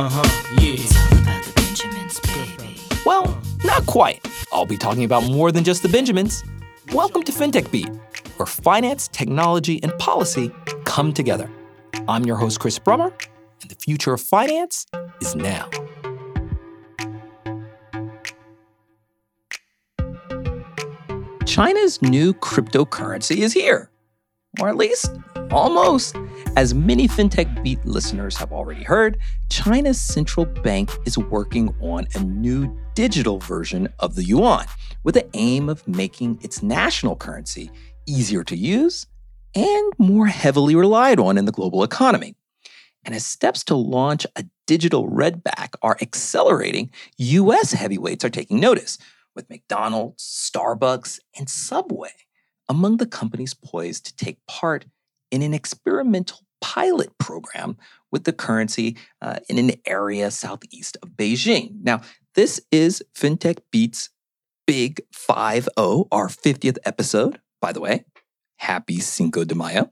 Uh 0.00 0.08
huh, 0.08 0.54
yeah. 0.58 0.76
It's 0.78 0.96
all 0.96 1.18
about 1.18 1.44
the 1.44 1.52
Benjamins, 1.56 2.20
baby. 2.20 2.80
Well, 3.04 3.38
not 3.64 3.84
quite. 3.84 4.26
I'll 4.50 4.64
be 4.64 4.78
talking 4.78 5.04
about 5.04 5.24
more 5.24 5.52
than 5.52 5.62
just 5.62 5.82
the 5.82 5.90
Benjamins. 5.90 6.42
Welcome 6.94 7.22
to 7.24 7.32
FinTech 7.32 7.70
Beat, 7.70 7.90
where 8.38 8.46
finance, 8.46 9.08
technology, 9.08 9.78
and 9.82 9.92
policy 9.98 10.50
come 10.86 11.12
together. 11.12 11.50
I'm 12.08 12.24
your 12.24 12.36
host, 12.36 12.60
Chris 12.60 12.78
Brummer, 12.78 13.12
and 13.60 13.70
the 13.70 13.74
future 13.74 14.14
of 14.14 14.22
finance 14.22 14.86
is 15.20 15.36
now. 15.36 15.68
China's 21.44 22.00
new 22.00 22.32
cryptocurrency 22.32 23.36
is 23.36 23.52
here, 23.52 23.90
or 24.62 24.70
at 24.70 24.76
least 24.76 25.10
almost. 25.50 26.16
As 26.56 26.74
many 26.74 27.06
FinTech 27.06 27.62
Beat 27.62 27.84
listeners 27.86 28.36
have 28.36 28.52
already 28.52 28.82
heard, 28.82 29.18
China's 29.50 30.00
central 30.00 30.44
bank 30.44 30.90
is 31.06 31.16
working 31.16 31.72
on 31.80 32.08
a 32.14 32.24
new 32.24 32.76
digital 32.94 33.38
version 33.38 33.88
of 34.00 34.16
the 34.16 34.24
yuan 34.24 34.66
with 35.04 35.14
the 35.14 35.28
aim 35.34 35.68
of 35.68 35.86
making 35.86 36.38
its 36.42 36.62
national 36.62 37.14
currency 37.14 37.70
easier 38.06 38.42
to 38.44 38.56
use 38.56 39.06
and 39.54 39.92
more 39.98 40.26
heavily 40.26 40.74
relied 40.74 41.20
on 41.20 41.38
in 41.38 41.44
the 41.44 41.52
global 41.52 41.84
economy. 41.84 42.34
And 43.04 43.14
as 43.14 43.24
steps 43.24 43.62
to 43.64 43.76
launch 43.76 44.26
a 44.34 44.44
digital 44.66 45.08
redback 45.08 45.74
are 45.82 45.96
accelerating, 46.02 46.90
US 47.16 47.72
heavyweights 47.72 48.24
are 48.24 48.30
taking 48.30 48.58
notice, 48.58 48.98
with 49.36 49.48
McDonald's, 49.48 50.50
Starbucks, 50.52 51.20
and 51.38 51.48
Subway 51.48 52.10
among 52.68 52.96
the 52.98 53.06
companies 53.06 53.54
poised 53.54 54.04
to 54.06 54.16
take 54.16 54.44
part 54.46 54.86
in 55.30 55.42
an 55.42 55.54
experimental 55.54 56.40
pilot 56.60 57.16
program 57.18 57.76
with 58.12 58.24
the 58.24 58.32
currency 58.32 58.96
uh, 59.22 59.38
in 59.48 59.58
an 59.58 59.72
area 59.86 60.30
southeast 60.30 60.96
of 61.02 61.10
Beijing. 61.10 61.82
Now, 61.82 62.02
this 62.34 62.60
is 62.70 63.02
FinTech 63.14 63.58
Beats 63.70 64.10
Big 64.66 65.00
5 65.12 65.68
0, 65.78 66.06
our 66.12 66.28
50th 66.28 66.78
episode, 66.84 67.40
by 67.60 67.72
the 67.72 67.80
way. 67.80 68.04
Happy 68.58 69.00
Cinco 69.00 69.42
de 69.42 69.54
Mayo. 69.54 69.90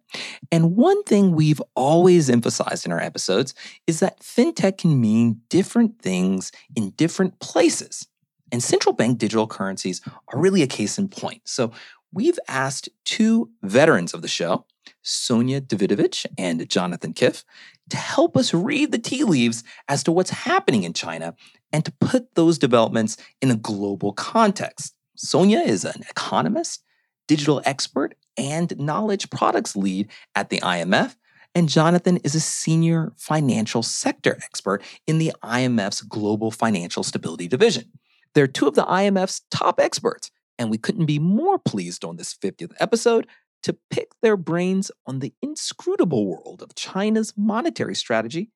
And 0.53 0.77
one 0.77 1.03
thing 1.05 1.33
we've 1.33 1.63
always 1.75 2.29
emphasized 2.29 2.85
in 2.85 2.93
our 2.93 3.01
episodes 3.01 3.55
is 3.87 4.01
that 4.01 4.21
fintech 4.21 4.79
can 4.79 5.01
mean 5.01 5.41
different 5.49 6.03
things 6.03 6.53
in 6.77 6.91
different 6.91 7.41
places. 7.41 8.07
And 8.53 8.63
central 8.63 8.95
bank 8.95 9.19
digital 9.19 9.47
currencies 9.47 10.03
are 10.33 10.39
really 10.39 10.63
a 10.63 10.67
case 10.67 10.99
in 10.99 11.09
point. 11.09 11.43
So 11.47 11.73
we've 12.13 12.39
asked 12.47 12.91
two 13.05 13.51
veterans 13.63 14.13
of 14.13 14.21
the 14.21 14.29
show, 14.29 14.67
Sonja 15.09 15.61
Davidovic 15.61 16.27
and 16.37 16.69
Jonathan 16.69 17.15
Kiff, 17.15 17.45
to 17.89 17.97
help 17.97 18.37
us 18.37 18.53
read 18.53 18.93
the 18.93 18.99
tea 18.99 19.25
leaves 19.25 19.65
as 19.89 20.05
to 20.05 20.13
what's 20.13 20.31
happening 20.31 20.85
in 20.85 20.93
China 20.93 21.35
and 21.73 21.85
to 21.85 21.93
put 21.93 22.35
those 22.35 22.59
developments 22.59 23.17
in 23.41 23.51
a 23.51 23.57
global 23.57 24.13
context. 24.13 24.95
Sonia 25.17 25.61
is 25.61 25.85
an 25.85 26.03
economist, 26.11 26.85
digital 27.27 27.63
expert, 27.65 28.15
and 28.37 28.79
knowledge 28.79 29.31
products 29.31 29.75
lead 29.75 30.09
at 30.35 30.51
the 30.51 30.61
IMF. 30.61 31.17
And 31.55 31.69
Jonathan 31.69 32.19
is 32.19 32.35
a 32.35 32.41
senior 32.41 33.13
financial 33.17 33.83
sector 33.83 34.39
expert 34.45 34.83
in 35.07 35.19
the 35.19 35.33
IMF's 35.43 36.03
Global 36.03 36.51
Financial 36.51 37.03
Stability 37.03 37.49
Division. 37.49 37.91
They're 38.35 38.47
two 38.47 38.69
of 38.69 38.75
the 38.75 38.85
IMF's 38.85 39.41
top 39.51 39.81
experts, 39.81 40.31
and 40.59 40.71
we 40.71 40.79
couldn't 40.79 41.07
be 41.07 41.19
more 41.19 41.59
pleased 41.59 42.05
on 42.05 42.17
this 42.17 42.35
50th 42.35 42.75
episode 42.79 43.27
to 43.63 43.77
pick 43.91 44.13
their 44.23 44.37
brains 44.37 44.91
on 45.07 45.19
the 45.19 45.35
inscrutable 45.43 46.27
world 46.27 46.63
of 46.63 46.75
China's 46.75 47.35
monetary 47.37 47.95
strategy 47.95 48.51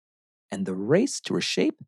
and 0.50 0.66
the 0.66 0.74
race 0.74 1.20
to 1.20 1.34
reshape 1.34 1.78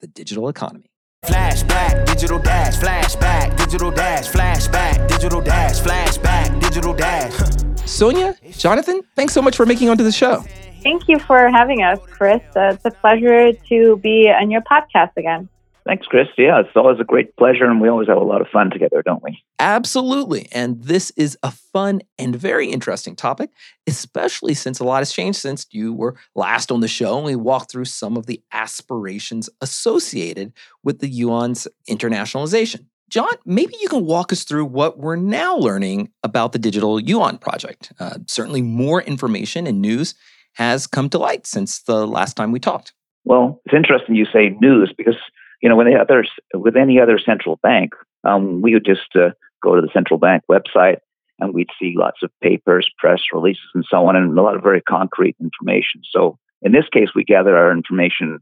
the 0.00 0.06
digital 0.06 0.48
economy. 0.48 0.90
Flashback, 1.24 2.04
digital 2.06 2.38
dash, 2.38 2.76
flashback, 2.76 3.56
digital 3.56 3.90
dash, 3.90 4.28
flashback, 4.28 5.08
digital 5.08 5.40
dash, 5.40 5.80
flashback, 5.80 6.60
digital 6.60 6.92
dash. 6.92 7.32
Sonja, 7.84 8.58
Jonathan, 8.58 9.02
thanks 9.14 9.32
so 9.32 9.40
much 9.40 9.56
for 9.56 9.64
making 9.64 9.88
onto 9.88 10.02
the 10.02 10.12
show. 10.12 10.44
Thank 10.82 11.06
you 11.06 11.20
for 11.20 11.48
having 11.48 11.82
us, 11.82 12.00
Chris. 12.06 12.42
Uh, 12.56 12.72
it's 12.74 12.84
a 12.84 12.90
pleasure 12.90 13.52
to 13.52 13.96
be 13.98 14.28
on 14.30 14.50
your 14.50 14.62
podcast 14.62 15.12
again. 15.16 15.48
Thanks, 15.84 16.06
Chris. 16.06 16.28
Yeah, 16.38 16.60
it's 16.60 16.76
always 16.76 17.00
a 17.00 17.04
great 17.04 17.36
pleasure, 17.36 17.64
and 17.64 17.80
we 17.80 17.88
always 17.88 18.06
have 18.08 18.16
a 18.16 18.24
lot 18.24 18.40
of 18.40 18.46
fun 18.48 18.70
together, 18.70 19.02
don't 19.04 19.22
we? 19.22 19.42
Absolutely. 19.58 20.48
And 20.52 20.82
this 20.82 21.10
is 21.16 21.36
a 21.42 21.50
fun 21.50 22.02
and 22.18 22.36
very 22.36 22.68
interesting 22.70 23.16
topic, 23.16 23.50
especially 23.86 24.54
since 24.54 24.78
a 24.78 24.84
lot 24.84 24.98
has 24.98 25.12
changed 25.12 25.40
since 25.40 25.66
you 25.70 25.92
were 25.92 26.14
last 26.36 26.70
on 26.70 26.80
the 26.80 26.88
show 26.88 27.16
and 27.16 27.26
we 27.26 27.34
walked 27.34 27.70
through 27.70 27.86
some 27.86 28.16
of 28.16 28.26
the 28.26 28.40
aspirations 28.52 29.50
associated 29.60 30.52
with 30.84 31.00
the 31.00 31.08
yuan's 31.08 31.66
internationalization. 31.88 32.86
John, 33.10 33.32
maybe 33.44 33.74
you 33.80 33.88
can 33.88 34.06
walk 34.06 34.32
us 34.32 34.44
through 34.44 34.64
what 34.64 34.98
we're 34.98 35.16
now 35.16 35.56
learning 35.56 36.10
about 36.22 36.52
the 36.52 36.58
digital 36.58 36.98
yuan 36.98 37.38
project. 37.38 37.92
Uh, 38.00 38.18
certainly, 38.26 38.62
more 38.62 39.02
information 39.02 39.66
and 39.66 39.82
news 39.82 40.14
has 40.54 40.86
come 40.86 41.10
to 41.10 41.18
light 41.18 41.46
since 41.46 41.82
the 41.82 42.06
last 42.06 42.34
time 42.34 42.52
we 42.52 42.60
talked. 42.60 42.94
Well, 43.24 43.60
it's 43.66 43.74
interesting 43.74 44.14
you 44.14 44.26
say 44.32 44.56
news 44.60 44.94
because 44.96 45.16
you 45.62 45.68
know, 45.68 45.76
with 45.76 45.86
any 45.86 45.96
other 45.96 46.24
with 46.54 46.76
any 46.76 47.00
other 47.00 47.18
central 47.18 47.56
bank, 47.62 47.92
um, 48.24 48.60
we 48.60 48.74
would 48.74 48.84
just 48.84 49.14
uh, 49.14 49.30
go 49.62 49.74
to 49.74 49.80
the 49.80 49.92
central 49.92 50.18
bank 50.18 50.42
website 50.50 50.98
and 51.38 51.54
we'd 51.54 51.70
see 51.80 51.94
lots 51.96 52.22
of 52.22 52.30
papers, 52.42 52.90
press 52.98 53.20
releases, 53.32 53.64
and 53.74 53.84
so 53.88 54.06
on, 54.06 54.16
and 54.16 54.36
a 54.36 54.42
lot 54.42 54.56
of 54.56 54.62
very 54.62 54.82
concrete 54.82 55.36
information. 55.40 56.02
So 56.10 56.38
in 56.60 56.72
this 56.72 56.84
case, 56.92 57.08
we 57.14 57.24
gather 57.24 57.56
our 57.56 57.72
information 57.72 58.40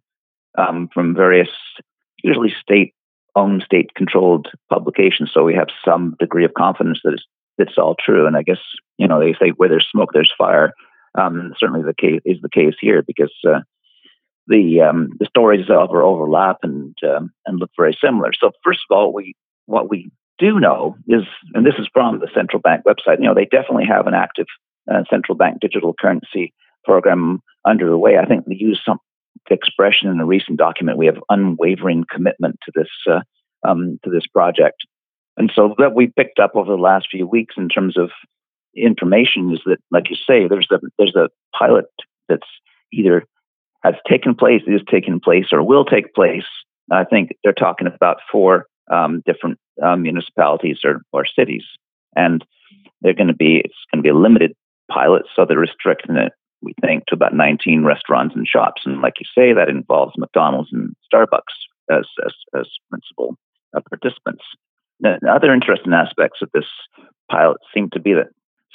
um, 0.59 0.89
from 0.93 1.15
various, 1.15 1.49
usually 2.23 2.53
state-owned, 2.61 3.63
state-controlled 3.65 4.49
publications. 4.69 5.31
So 5.33 5.45
we 5.45 5.55
have 5.55 5.69
some 5.85 6.17
degree 6.19 6.45
of 6.45 6.55
confidence 6.55 7.01
that 7.05 7.15
it's, 7.15 7.25
it's 7.59 7.79
all 7.79 7.97
true. 7.99 8.27
And 8.27 8.37
I 8.37 8.43
guess 8.43 8.61
you 8.99 9.07
know 9.07 9.21
they 9.21 9.35
say 9.35 9.51
where 9.57 9.69
there's 9.69 9.89
smoke, 9.91 10.11
there's 10.13 10.33
fire. 10.37 10.73
Um, 11.19 11.55
certainly 11.59 11.83
the 11.83 11.95
case 11.95 12.21
is 12.25 12.41
the 12.41 12.49
case 12.49 12.75
here 12.81 13.03
because 13.03 13.33
uh, 13.47 13.61
the 14.51 14.81
um, 14.83 15.11
the 15.19 15.27
stories 15.27 15.71
over 15.71 16.03
overlap 16.03 16.59
and 16.63 16.95
um, 17.09 17.31
and 17.47 17.59
look 17.59 17.71
very 17.79 17.97
similar. 18.05 18.33
So 18.39 18.51
first 18.65 18.81
of 18.91 18.97
all, 18.97 19.15
we 19.15 19.35
what 19.67 19.89
we 19.89 20.11
do 20.39 20.59
know 20.59 20.97
is, 21.07 21.23
and 21.55 21.65
this 21.65 21.77
is 21.79 21.89
from 21.93 22.19
the 22.19 22.29
central 22.35 22.61
bank 22.61 22.83
website. 22.85 23.21
You 23.21 23.27
know, 23.27 23.35
they 23.35 23.45
definitely 23.45 23.87
have 23.87 24.07
an 24.07 24.15
active 24.15 24.47
uh, 24.93 25.05
central 25.09 25.39
bank 25.39 25.59
digital 25.61 25.95
currency 25.99 26.53
program 26.85 27.41
underway. 27.65 28.19
I 28.19 28.27
think 28.27 28.45
they 28.45 28.57
use 28.57 28.81
some 28.85 28.99
expression 29.49 30.09
in 30.11 30.21
a 30.21 30.27
recent 30.27 30.59
document. 30.59 30.99
We 30.99 31.07
have 31.07 31.23
unwavering 31.29 32.05
commitment 32.13 32.59
to 32.65 32.73
this 32.75 32.91
uh, 33.09 33.21
um, 33.67 34.01
to 34.05 34.11
this 34.11 34.27
project, 34.27 34.83
and 35.37 35.53
so 35.55 35.75
that 35.79 35.95
we 35.95 36.09
picked 36.09 36.41
up 36.41 36.53
over 36.57 36.73
the 36.73 36.83
last 36.83 37.07
few 37.09 37.27
weeks 37.27 37.55
in 37.57 37.69
terms 37.69 37.97
of 37.97 38.11
information 38.77 39.53
is 39.53 39.61
that, 39.67 39.79
like 39.91 40.11
you 40.11 40.17
say, 40.17 40.49
there's 40.49 40.69
a 40.73 40.81
there's 40.99 41.15
a 41.15 41.29
pilot 41.57 41.87
that's 42.29 42.49
either 42.93 43.25
has 43.83 43.95
taken 44.09 44.35
place, 44.35 44.63
is 44.67 44.83
taking 44.91 45.21
place, 45.21 45.47
or 45.53 45.63
will 45.63 45.85
take 45.85 46.15
place. 46.15 46.45
I 46.91 47.05
think 47.05 47.37
they're 47.43 47.53
talking 47.53 47.87
about 47.87 48.19
four 48.31 48.67
um, 48.91 49.23
different 49.25 49.59
um, 49.83 50.03
municipalities 50.03 50.79
or, 50.85 51.03
or 51.13 51.25
cities, 51.25 51.65
and 52.17 52.45
they're 53.01 53.15
going 53.15 53.29
to 53.29 53.35
be 53.35 53.63
it's 53.65 53.75
going 53.93 54.03
to 54.03 54.07
be 54.07 54.11
a 54.11 54.15
limited 54.15 54.53
pilot, 54.91 55.23
so 55.35 55.45
they're 55.45 55.59
restricting 55.59 56.17
it. 56.17 56.33
We 56.63 56.75
think 56.81 57.07
to 57.07 57.15
about 57.15 57.35
19 57.35 57.85
restaurants 57.85 58.35
and 58.37 58.47
shops, 58.47 58.83
and 58.85 59.01
like 59.01 59.15
you 59.19 59.27
say, 59.35 59.55
that 59.55 59.71
involves 59.71 60.19
McDonald's 60.19 60.71
and 60.73 60.95
Starbucks 61.13 61.55
as 61.91 62.07
as, 62.25 62.33
as 62.59 62.67
principal 62.91 63.37
uh, 63.75 63.81
participants. 63.89 64.43
Now, 65.01 65.17
other 65.31 65.55
interesting 65.55 65.95
aspects 65.95 66.43
of 66.43 66.51
this 66.53 66.67
pilot 67.31 67.59
seem 67.73 67.89
to 67.91 68.01
be 68.01 68.13
that 68.15 68.29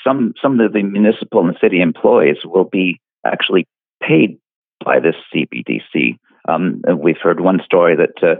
some 0.03 0.33
some 0.41 0.59
of 0.59 0.73
the 0.73 0.83
municipal 0.83 1.45
and 1.45 1.57
city 1.61 1.81
employees 1.81 2.37
will 2.43 2.63
be 2.63 2.99
actually 3.25 3.67
paid 4.01 4.39
by 4.85 4.99
this 4.99 5.15
CBDC. 5.33 6.17
Um, 6.47 6.81
we've 6.97 7.17
heard 7.21 7.39
one 7.41 7.59
story 7.65 7.95
that 7.97 8.23
uh, 8.23 8.35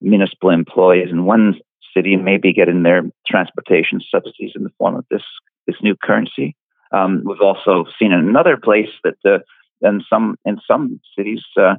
municipal 0.00 0.50
employees 0.50 1.08
in 1.10 1.24
one 1.24 1.54
city 1.96 2.16
may 2.16 2.36
be 2.36 2.52
getting 2.52 2.82
their 2.82 3.02
transportation 3.26 4.00
subsidies 4.10 4.52
in 4.54 4.62
the 4.62 4.70
form 4.78 4.94
of 4.94 5.06
this 5.10 5.22
this 5.66 5.76
new 5.82 5.96
currency. 6.00 6.54
Um, 6.92 7.22
we've 7.24 7.40
also 7.40 7.86
seen 7.98 8.12
in 8.12 8.20
another 8.20 8.56
place 8.56 8.90
that 9.02 9.16
uh, 9.24 9.38
in 9.80 10.02
some 10.08 10.36
in 10.44 10.58
some 10.68 11.00
cities 11.16 11.42
uh, 11.60 11.76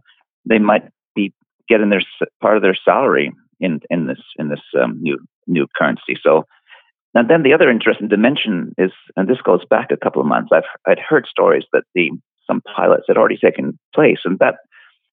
they 0.50 0.60
might 0.60 0.84
be 1.16 1.34
getting 1.70 1.90
their 1.90 2.02
part 2.42 2.58
of 2.58 2.64
their 2.64 2.78
salary 2.84 3.32
in 3.60 3.80
in 3.90 4.08
this 4.08 4.20
in 4.38 4.50
this 4.50 4.62
um, 4.82 5.00
new 5.02 5.18
new 5.46 5.68
currency. 5.78 6.18
So. 6.22 6.46
And 7.16 7.28
then 7.32 7.42
the 7.42 7.54
other 7.54 7.72
interesting 7.72 8.10
dimension 8.10 8.76
is, 8.78 8.92
and 9.16 9.28
this 9.28 9.42
goes 9.42 9.66
back 9.68 9.88
a 9.90 9.98
couple 9.98 10.22
of 10.22 10.28
months. 10.28 10.50
I've 10.54 10.70
I'd 10.86 11.00
heard 11.00 11.26
stories 11.26 11.64
that 11.74 11.84
the 11.96 12.12
some 12.48 12.62
pilots 12.76 13.06
had 13.08 13.18
already 13.18 13.38
taken 13.38 13.78
place, 13.94 14.20
and 14.26 14.40
that 14.40 14.56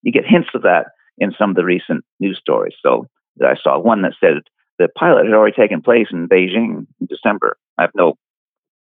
you 0.01 0.11
get 0.11 0.25
hints 0.25 0.49
of 0.53 0.63
that 0.63 0.87
in 1.17 1.33
some 1.37 1.51
of 1.51 1.55
the 1.55 1.65
recent 1.65 2.03
news 2.19 2.37
stories. 2.39 2.75
So 2.81 3.07
I 3.43 3.55
saw 3.61 3.77
one 3.79 4.01
that 4.01 4.13
said 4.19 4.41
the 4.79 4.87
pilot 4.97 5.25
had 5.25 5.33
already 5.33 5.55
taken 5.55 5.81
place 5.81 6.07
in 6.11 6.27
Beijing 6.27 6.87
in 6.99 7.07
December. 7.07 7.57
I 7.77 7.83
have 7.83 7.91
no 7.95 8.15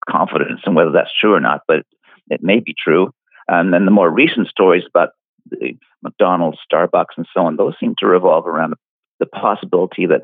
confidence 0.08 0.61
in 0.67 0.75
whether 0.75 0.93
that's 0.93 1.11
true 1.19 1.35
or 1.35 1.41
not, 1.41 1.62
but 1.67 1.85
it 2.31 2.43
may 2.43 2.61
be 2.61 2.75
true. 2.76 3.11
And 3.49 3.73
then 3.73 3.85
the 3.85 3.91
more 3.91 4.11
recent 4.11 4.49
stories 4.49 4.85
about 4.88 5.11
the 5.50 5.76
McDonald's, 6.02 6.58
Starbucks, 6.70 7.17
and 7.17 7.26
so 7.35 7.46
on, 7.46 7.56
those 7.56 7.75
seem 7.79 7.94
to 7.99 8.06
revolve 8.06 8.46
around 8.46 8.75
the 9.20 9.26
possibility 9.26 10.06
that 10.06 10.23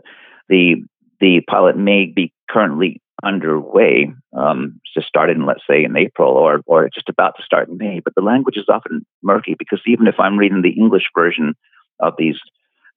the 0.48 0.82
the 1.20 1.42
pilot 1.48 1.76
may 1.76 2.06
be 2.06 2.32
currently 2.48 3.00
underway, 3.22 4.12
um, 4.36 4.80
just 4.94 5.08
started 5.08 5.36
in, 5.36 5.46
let's 5.46 5.62
say, 5.68 5.84
in 5.84 5.96
April 5.96 6.32
or, 6.32 6.60
or 6.66 6.88
just 6.92 7.08
about 7.08 7.36
to 7.36 7.42
start 7.42 7.68
in 7.68 7.76
May. 7.76 8.00
But 8.00 8.14
the 8.14 8.22
language 8.22 8.56
is 8.56 8.68
often 8.68 9.04
murky 9.22 9.54
because 9.58 9.80
even 9.86 10.06
if 10.06 10.14
I'm 10.18 10.38
reading 10.38 10.62
the 10.62 10.78
English 10.78 11.04
version 11.14 11.54
of 12.00 12.14
these 12.18 12.38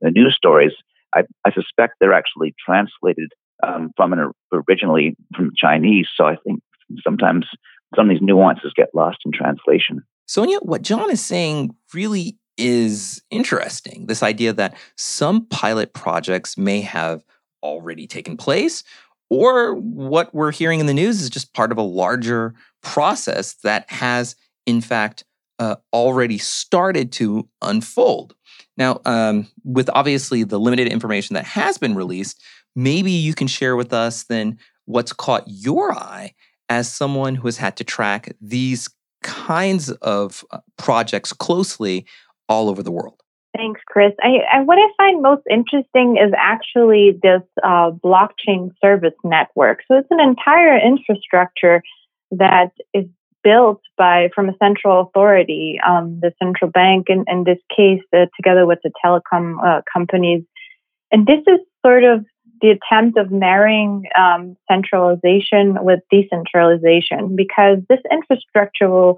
the 0.01 0.11
news 0.11 0.35
stories, 0.35 0.73
I, 1.15 1.23
I 1.45 1.51
suspect 1.53 1.95
they're 1.99 2.13
actually 2.13 2.53
translated 2.63 3.31
um, 3.65 3.91
from 3.95 4.13
an 4.13 4.31
originally 4.51 5.15
from 5.35 5.51
Chinese. 5.55 6.07
So 6.15 6.25
I 6.25 6.35
think 6.45 6.61
sometimes 7.03 7.45
some 7.95 8.09
of 8.09 8.15
these 8.15 8.21
nuances 8.21 8.73
get 8.75 8.89
lost 8.93 9.19
in 9.25 9.31
translation. 9.31 10.03
Sonja, 10.27 10.63
what 10.63 10.81
John 10.81 11.09
is 11.09 11.23
saying 11.23 11.75
really 11.93 12.37
is 12.57 13.21
interesting. 13.29 14.05
This 14.07 14.23
idea 14.23 14.53
that 14.53 14.75
some 14.97 15.45
pilot 15.47 15.93
projects 15.93 16.57
may 16.57 16.81
have 16.81 17.23
already 17.61 18.05
taken 18.05 18.37
place, 18.37 18.83
or 19.33 19.73
what 19.73 20.31
we're 20.35 20.51
hearing 20.51 20.79
in 20.79 20.85
the 20.85 20.93
news 20.93 21.19
is 21.19 21.27
just 21.27 21.55
part 21.55 21.71
of 21.71 21.77
a 21.79 21.81
larger 21.81 22.53
process 22.83 23.55
that 23.63 23.89
has, 23.89 24.35
in 24.67 24.79
fact, 24.79 25.23
uh, 25.57 25.75
already 25.91 26.37
started 26.37 27.11
to 27.13 27.49
unfold. 27.59 28.35
Now, 28.77 29.01
um, 29.05 29.47
with 29.63 29.89
obviously 29.91 30.43
the 30.43 30.59
limited 30.59 30.87
information 30.87 31.33
that 31.33 31.45
has 31.45 31.79
been 31.79 31.95
released, 31.95 32.43
maybe 32.75 33.09
you 33.09 33.33
can 33.33 33.47
share 33.47 33.75
with 33.75 33.91
us 33.91 34.25
then 34.25 34.59
what's 34.85 35.13
caught 35.13 35.45
your 35.47 35.91
eye 35.93 36.35
as 36.69 36.93
someone 36.93 37.33
who 37.33 37.47
has 37.47 37.57
had 37.57 37.75
to 37.77 37.83
track 37.83 38.35
these 38.39 38.87
kinds 39.23 39.89
of 39.89 40.45
uh, 40.51 40.59
projects 40.77 41.33
closely 41.33 42.05
all 42.47 42.69
over 42.69 42.83
the 42.83 42.91
world. 42.91 43.22
Thanks, 43.55 43.81
Chris. 43.85 44.13
I, 44.21 44.39
I, 44.51 44.61
what 44.61 44.79
I 44.79 44.87
find 44.97 45.21
most 45.21 45.43
interesting 45.49 46.17
is 46.17 46.33
actually 46.35 47.19
this 47.21 47.43
uh, 47.63 47.91
blockchain 47.91 48.71
service 48.83 49.13
network. 49.23 49.81
So 49.87 49.97
it's 49.97 50.07
an 50.09 50.19
entire 50.19 50.77
infrastructure 50.79 51.83
that 52.31 52.71
is 52.95 53.05
built 53.43 53.81
by 53.95 54.29
from 54.33 54.49
a 54.49 54.57
central 54.57 55.01
authority, 55.01 55.79
um, 55.87 56.19
the 56.21 56.33
central 56.41 56.71
bank, 56.71 57.07
in, 57.09 57.25
in 57.27 57.43
this 57.43 57.59
case, 57.75 58.01
uh, 58.15 58.25
together 58.35 58.65
with 58.65 58.79
the 58.83 58.91
telecom 59.05 59.57
uh, 59.63 59.81
companies. 59.91 60.43
And 61.11 61.27
this 61.27 61.41
is 61.45 61.59
sort 61.85 62.03
of 62.03 62.25
the 62.61 62.69
attempt 62.71 63.19
of 63.19 63.29
marrying 63.29 64.05
um, 64.17 64.55
centralization 64.71 65.83
with 65.83 65.99
decentralization 66.09 67.35
because 67.35 67.79
this 67.89 67.99
infrastructure 68.11 68.89
will 68.89 69.17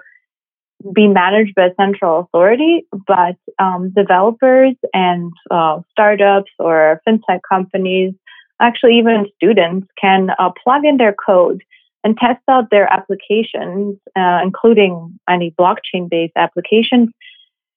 be 0.94 1.08
managed 1.08 1.56
by 1.56 1.68
a 1.68 1.76
central 1.76 2.20
authority, 2.20 2.86
but 3.08 3.36
um, 3.60 3.92
developers 3.96 4.76
and 4.94 5.32
uh, 5.50 5.80
startups 5.92 6.52
or 6.60 7.02
fintech 7.08 7.40
companies, 7.50 8.14
actually 8.60 8.98
even 8.98 9.26
students, 9.36 9.88
can 10.00 10.30
uh, 10.38 10.52
plug 10.64 10.86
in 10.86 10.98
their 10.98 11.14
code 11.14 11.64
and 12.04 12.18
test 12.18 12.42
out 12.48 12.70
their 12.70 12.92
applications, 12.92 13.98
uh, 14.16 14.40
including 14.44 15.20
any 15.28 15.52
blockchain 15.60 16.08
based 16.10 16.34
applications, 16.36 17.10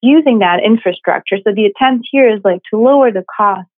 using 0.02 0.40
that 0.40 0.62
infrastructure. 0.62 1.38
So 1.42 1.52
the 1.54 1.64
attempt 1.64 2.06
here 2.10 2.28
is 2.28 2.40
like 2.44 2.60
to 2.70 2.78
lower 2.78 3.10
the 3.10 3.24
cost, 3.36 3.68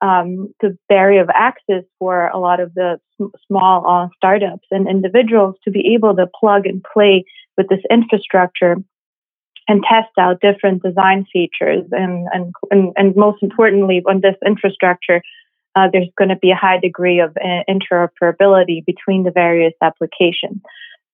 um, 0.00 0.52
the 0.60 0.76
barrier 0.88 1.22
of 1.22 1.28
access 1.34 1.84
for 1.98 2.28
a 2.28 2.38
lot 2.38 2.60
of 2.60 2.72
the 2.74 2.98
sm- 3.16 3.36
small 3.46 3.86
uh, 3.86 4.08
startups 4.16 4.66
and 4.70 4.88
individuals 4.88 5.56
to 5.64 5.70
be 5.70 5.94
able 5.94 6.16
to 6.16 6.26
plug 6.40 6.66
and 6.66 6.82
play 6.92 7.24
with 7.56 7.68
this 7.68 7.80
infrastructure 7.90 8.76
and 9.66 9.82
test 9.82 10.10
out 10.18 10.40
different 10.40 10.82
design 10.82 11.26
features. 11.32 11.84
And 11.92 12.28
and 12.32 12.54
and, 12.70 12.92
and 12.96 13.16
most 13.16 13.42
importantly 13.42 14.02
on 14.06 14.20
this 14.20 14.36
infrastructure 14.46 15.22
uh, 15.76 15.88
there's 15.92 16.08
going 16.16 16.28
to 16.28 16.36
be 16.36 16.50
a 16.50 16.56
high 16.56 16.78
degree 16.78 17.20
of 17.20 17.36
uh, 17.36 17.62
interoperability 17.68 18.84
between 18.84 19.24
the 19.24 19.32
various 19.32 19.74
applications 19.82 20.60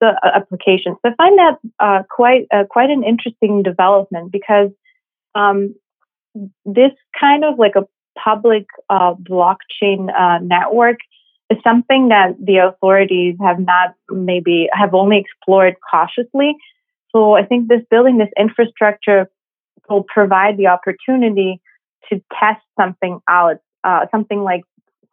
the 0.01 0.09
uh, 0.09 0.31
applications. 0.35 0.97
So 1.03 1.11
i 1.11 1.15
find 1.15 1.39
that 1.39 1.59
uh, 1.79 2.03
quite 2.11 2.47
uh, 2.53 2.65
quite 2.69 2.91
an 2.91 3.05
interesting 3.05 3.63
development 3.63 4.33
because 4.33 4.71
um, 5.35 5.75
this 6.65 6.93
kind 7.19 7.45
of 7.45 7.59
like 7.59 7.77
a 7.77 7.87
public 8.19 8.67
uh, 8.89 9.15
blockchain 9.15 10.11
network 10.43 10.99
something 11.65 12.09
that 12.09 12.37
the 12.41 12.59
authorities 12.59 13.37
have 13.41 13.59
not 13.59 13.95
maybe 14.11 14.69
have 14.73 14.95
only 14.95 15.19
explored 15.19 15.75
cautiously. 15.91 16.57
So 17.13 17.35
I 17.35 17.45
think 17.45 17.69
this 17.69 17.83
building 17.91 18.19
this 18.19 18.29
infrastructure 18.39 19.29
will 19.89 20.05
provide 20.05 20.57
the 20.57 20.69
opportunity 20.69 21.61
to 22.09 22.23
test 22.39 22.63
something 22.79 23.21
out, 23.29 23.57
uh, 23.85 24.07
something 24.11 24.43
like 24.43 24.63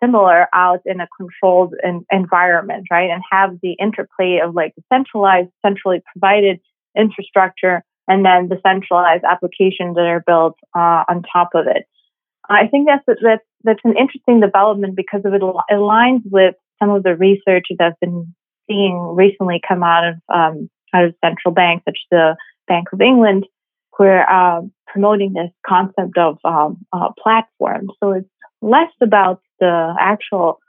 similar 0.02 0.48
out 0.54 0.82
in 0.86 1.02
a 1.02 1.08
controlled 1.18 1.74
in, 1.84 2.06
environment, 2.12 2.86
right? 2.92 3.10
And 3.10 3.24
have 3.32 3.58
the 3.64 3.74
interplay 3.74 4.40
of 4.44 4.54
like 4.54 4.76
the 4.76 4.84
centralized, 4.94 5.50
centrally 5.66 6.02
provided 6.14 6.60
infrastructure 6.96 7.84
and 8.08 8.24
then 8.24 8.48
the 8.48 8.60
centralized 8.66 9.24
applications 9.24 9.96
that 9.96 10.06
are 10.06 10.24
built 10.26 10.56
uh, 10.76 11.04
on 11.10 11.24
top 11.34 11.50
of 11.56 11.66
it. 11.68 11.86
I 12.50 12.68
think 12.68 12.88
that's 12.88 13.04
that's 13.22 13.44
that's 13.64 13.82
an 13.84 13.98
interesting 13.98 14.40
development 14.40 14.96
because 14.96 15.22
it 15.26 15.42
aligns 15.72 16.22
with 16.26 16.56
some 16.80 16.90
of 16.90 17.04
the 17.04 17.16
research 17.16 17.66
that's 17.78 17.98
been 18.00 18.34
seeing 18.70 18.98
recently 19.16 19.62
come 19.68 19.84
out 19.84 20.08
of 20.08 20.16
um, 20.34 20.70
out 20.94 21.06
of 21.06 21.16
central 21.24 21.54
banks, 21.54 21.84
such 21.86 21.98
as 22.06 22.08
the 22.12 22.36
Bank 22.68 22.88
of 22.94 23.02
England, 23.02 23.46
who 23.98 24.06
are 24.06 24.30
uh, 24.30 24.62
promoting 24.88 25.34
this 25.34 25.52
concept 25.66 26.18
of 26.18 26.38
um, 26.44 26.78
uh, 26.94 27.10
platform. 27.22 27.90
So 28.02 28.12
it's 28.12 28.30
less 28.62 28.92
about 29.02 29.42
the 29.60 29.96
actual 30.00 30.60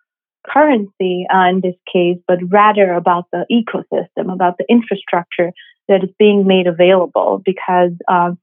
currency 0.47 1.27
uh, 1.33 1.49
in 1.49 1.61
this 1.63 1.77
case, 1.93 2.19
but 2.27 2.39
rather 2.49 2.93
about 2.95 3.27
the 3.33 3.45
ecosystem, 3.51 4.33
about 4.33 4.57
the 4.59 4.65
infrastructure 4.69 5.53
that 5.89 6.05
is 6.05 6.11
being 6.19 6.47
made 6.47 6.67
available. 6.67 7.43
Because 7.45 7.93
um, 8.09 8.39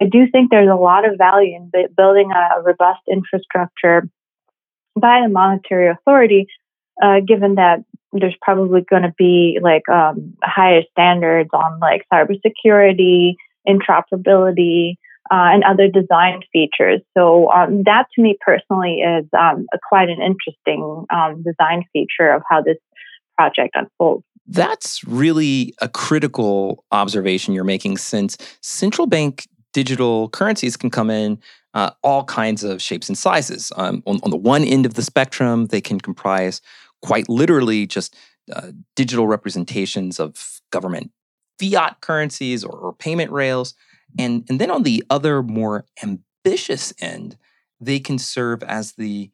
I 0.00 0.06
do 0.06 0.26
think 0.30 0.50
there's 0.50 0.70
a 0.70 0.80
lot 0.80 1.08
of 1.08 1.18
value 1.18 1.56
in 1.56 1.70
building 1.96 2.30
a 2.32 2.62
robust 2.62 3.00
infrastructure 3.10 4.08
by 4.98 5.18
a 5.24 5.28
monetary 5.28 5.90
authority, 5.90 6.46
uh, 7.02 7.20
given 7.26 7.56
that 7.56 7.84
there's 8.12 8.36
probably 8.40 8.80
going 8.88 9.02
to 9.02 9.14
be 9.16 9.58
like 9.62 9.88
um, 9.88 10.34
higher 10.42 10.82
standards 10.90 11.50
on 11.52 11.78
like 11.80 12.06
cybersecurity, 12.12 13.34
interoperability, 13.68 14.94
uh, 15.30 15.52
and 15.52 15.62
other 15.64 15.86
design 15.86 16.40
features. 16.52 17.00
So 17.16 17.50
um, 17.52 17.84
that 17.84 18.06
to 18.14 18.22
me 18.22 18.36
personally 18.40 19.00
is 19.00 19.26
um, 19.38 19.66
a, 19.72 19.78
quite 19.88 20.08
an 20.08 20.20
interesting 20.20 21.06
um, 21.14 21.44
design 21.44 21.84
feature 21.92 22.32
of 22.32 22.42
how 22.48 22.62
this 22.62 22.78
project 23.36 23.76
unfolds. 23.76 24.24
That's 24.46 25.04
really 25.04 25.74
a 25.80 25.88
critical 25.88 26.84
observation 26.90 27.54
you're 27.54 27.62
making 27.62 27.98
since 27.98 28.36
central 28.60 29.06
bank 29.06 29.46
digital 29.72 30.28
currencies 30.28 30.76
can 30.76 30.90
come 30.90 31.10
in 31.10 31.38
uh, 31.74 31.90
all 32.02 32.24
kinds 32.24 32.64
of 32.64 32.82
shapes 32.82 33.08
and 33.08 33.16
sizes. 33.16 33.72
Um, 33.76 34.02
on, 34.06 34.20
on, 34.22 34.30
the 34.30 34.36
one 34.36 34.64
end 34.64 34.86
of 34.86 34.94
the 34.94 35.02
spectrum, 35.02 35.66
they 35.66 35.80
can 35.80 36.00
comprise 36.00 36.60
quite 37.02 37.28
literally 37.28 37.86
just 37.86 38.16
uh, 38.52 38.72
digital 38.96 39.26
representations 39.26 40.18
of 40.18 40.60
government 40.70 41.12
fiat 41.60 42.00
currencies 42.00 42.64
or, 42.64 42.76
or 42.76 42.92
payment 42.92 43.30
rails. 43.30 43.74
And, 44.18 44.44
and 44.48 44.60
then 44.60 44.70
on 44.70 44.82
the 44.82 45.04
other, 45.10 45.42
more 45.42 45.84
ambitious 46.02 46.92
end, 47.00 47.36
they 47.80 48.00
can 48.00 48.18
serve 48.18 48.62
as 48.62 48.92
the 48.92 49.30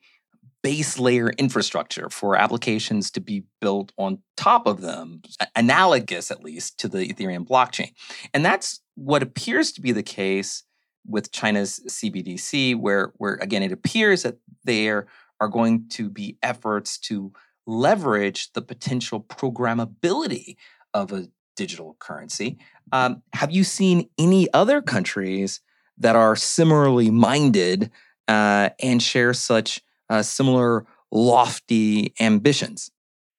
base 0.63 0.99
layer 0.99 1.31
infrastructure 1.39 2.11
for 2.11 2.37
applications 2.37 3.11
to 3.13 3.21
be 3.21 3.45
built 3.61 3.93
on 3.97 4.19
top 4.37 4.67
of 4.67 4.81
them, 4.81 5.23
analogous 5.55 6.31
at 6.31 6.43
least 6.43 6.79
to 6.81 6.89
the 6.89 7.07
Ethereum 7.07 7.47
blockchain. 7.47 7.93
And 8.35 8.45
that's 8.45 8.81
what 8.97 9.23
appears 9.23 9.73
to 9.73 9.81
be 9.81 9.93
the 9.93 10.03
case 10.03 10.65
with 11.07 11.31
China's 11.31 11.81
CBDC, 11.89 12.77
where, 12.77 13.13
where 13.17 13.35
again, 13.35 13.63
it 13.63 13.73
appears 13.73 14.25
that 14.25 14.39
there 14.65 15.07
are 15.41 15.49
going 15.49 15.89
to 15.91 16.11
be 16.11 16.37
efforts 16.43 16.99
to 16.99 17.33
leverage 17.67 18.53
the 18.53 18.63
potential 18.63 19.21
programmability 19.21 20.57
of 20.95 21.13
a 21.13 21.29
digital 21.57 21.97
currency. 22.01 22.59
Um, 22.93 23.23
have 23.33 23.51
you 23.51 23.65
seen 23.65 24.09
any 24.19 24.53
other 24.53 24.83
countries 24.83 25.61
that 25.99 26.17
are 26.17 26.37
similarly 26.37 27.11
minded 27.11 27.91
uh, 28.29 28.71
and 28.81 29.03
share 29.03 29.33
such 29.35 29.81
uh, 30.11 30.23
similar 30.23 30.87
lofty 31.11 32.15
ambitions? 32.21 32.91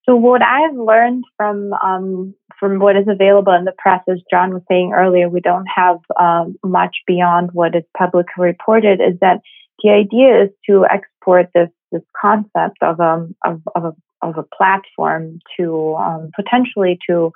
So 0.08 0.16
what 0.16 0.42
I've 0.42 0.76
learned 0.76 1.26
from 1.36 1.74
um, 1.74 2.34
from 2.60 2.80
what 2.80 2.96
is 2.96 3.08
available 3.08 3.54
in 3.54 3.66
the 3.66 3.74
press, 3.78 4.02
as 4.10 4.20
John 4.32 4.54
was 4.54 4.64
saying 4.70 4.94
earlier, 4.96 5.30
we 5.30 5.42
don't 5.42 5.68
have 5.74 5.98
um, 6.20 6.56
much 6.64 6.98
beyond 7.06 7.52
what 7.52 7.76
is 7.76 7.84
publicly 7.98 8.34
reported. 8.38 9.02
Is 9.02 9.20
that 9.20 9.42
the 9.84 9.90
idea 9.90 10.44
is 10.44 10.50
to 10.70 10.86
export 10.86 11.50
this 11.54 11.70
this 11.92 12.02
concept 12.20 12.78
of 12.82 13.00
um 13.02 13.36
of 13.46 13.62
of 13.76 13.84
a 13.84 13.92
of 14.22 14.38
a 14.38 14.44
platform 14.56 15.40
to 15.58 15.96
um, 15.96 16.32
potentially 16.36 16.98
to 17.10 17.32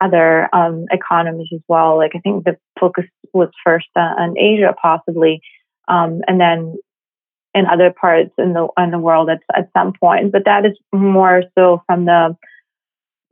other 0.00 0.48
um, 0.54 0.86
economies 0.90 1.48
as 1.54 1.60
well. 1.68 1.96
Like 1.96 2.12
I 2.14 2.20
think 2.20 2.44
the 2.44 2.56
focus 2.78 3.04
was 3.32 3.48
first 3.64 3.88
on 3.96 4.38
Asia, 4.38 4.74
possibly, 4.80 5.40
um, 5.88 6.20
and 6.26 6.40
then 6.40 6.76
in 7.54 7.66
other 7.66 7.92
parts 7.92 8.30
in 8.38 8.52
the 8.52 8.68
in 8.78 8.90
the 8.90 8.98
world 8.98 9.28
at 9.30 9.40
at 9.56 9.70
some 9.76 9.92
point. 9.98 10.32
But 10.32 10.44
that 10.44 10.64
is 10.66 10.76
more 10.92 11.42
so 11.56 11.82
from 11.86 12.04
the 12.04 12.36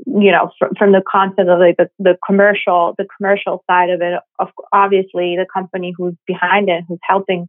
you 0.07 0.33
know 0.33 0.51
from, 0.59 0.75
from 0.77 0.93
the 0.93 1.03
concept 1.11 1.49
of 1.49 1.59
like 1.59 1.77
the, 1.77 1.91
the 1.99 2.17
commercial 2.27 2.95
the 2.99 3.07
commercial 3.17 3.63
side 3.71 3.91
of 3.91 4.01
it. 4.01 4.21
Of 4.39 4.49
obviously, 4.73 5.37
the 5.37 5.47
company 5.53 5.93
who's 5.97 6.15
behind 6.27 6.69
it, 6.69 6.85
who's 6.89 6.99
helping 7.03 7.47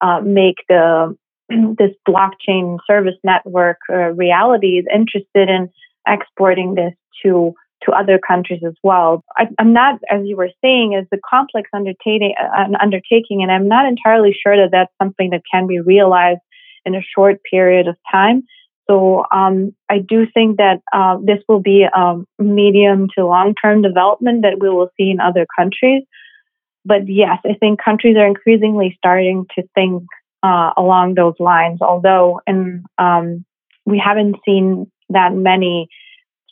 uh, 0.00 0.20
make 0.20 0.56
the 0.68 1.16
this 1.48 1.92
blockchain 2.08 2.78
service 2.86 3.16
network 3.22 3.78
uh, 3.90 4.12
reality 4.12 4.78
is 4.78 4.86
interested 4.92 5.48
in 5.48 5.70
exporting 6.06 6.74
this 6.74 6.94
to 7.22 7.54
to 7.84 7.92
other 7.92 8.18
countries 8.18 8.62
as 8.66 8.74
well. 8.82 9.22
I, 9.36 9.46
am 9.58 9.72
not, 9.72 10.00
as 10.10 10.22
you 10.24 10.36
were 10.36 10.50
saying, 10.62 10.94
is 10.94 11.06
a 11.12 11.20
complex 11.28 11.68
undertaking, 11.72 12.34
uh, 12.40 12.68
undertaking, 12.80 13.42
and 13.42 13.52
I'm 13.52 13.68
not 13.68 13.86
entirely 13.86 14.36
sure 14.40 14.56
that 14.56 14.70
that's 14.72 14.92
something 15.00 15.30
that 15.30 15.42
can 15.52 15.66
be 15.66 15.80
realized 15.80 16.40
in 16.84 16.94
a 16.94 17.02
short 17.14 17.40
period 17.50 17.88
of 17.88 17.96
time. 18.10 18.44
So 18.88 19.24
um, 19.32 19.74
I 19.90 19.98
do 19.98 20.26
think 20.32 20.58
that 20.58 20.80
uh, 20.92 21.18
this 21.22 21.42
will 21.48 21.60
be 21.60 21.84
a 21.92 22.14
medium 22.38 23.08
to 23.16 23.26
long 23.26 23.54
term 23.60 23.82
development 23.82 24.42
that 24.42 24.58
we 24.60 24.68
will 24.68 24.90
see 24.96 25.10
in 25.10 25.20
other 25.20 25.46
countries. 25.58 26.04
But 26.84 27.08
yes, 27.08 27.38
I 27.44 27.54
think 27.54 27.82
countries 27.82 28.16
are 28.16 28.26
increasingly 28.26 28.94
starting 28.96 29.46
to 29.56 29.64
think 29.74 30.04
uh, 30.44 30.70
along 30.76 31.14
those 31.14 31.34
lines. 31.40 31.80
Although, 31.82 32.40
and 32.46 32.84
um, 32.96 33.44
we 33.84 33.98
haven't 33.98 34.36
seen 34.44 34.90
that 35.10 35.34
many 35.34 35.88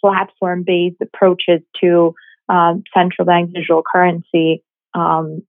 platform 0.05 0.65
based 0.67 0.97
approaches 1.01 1.63
to 1.81 2.15
um, 2.51 2.85
central 2.93 3.25
bank 3.25 3.55
digital 3.55 3.83
currency 3.91 4.63
um, 4.93 5.43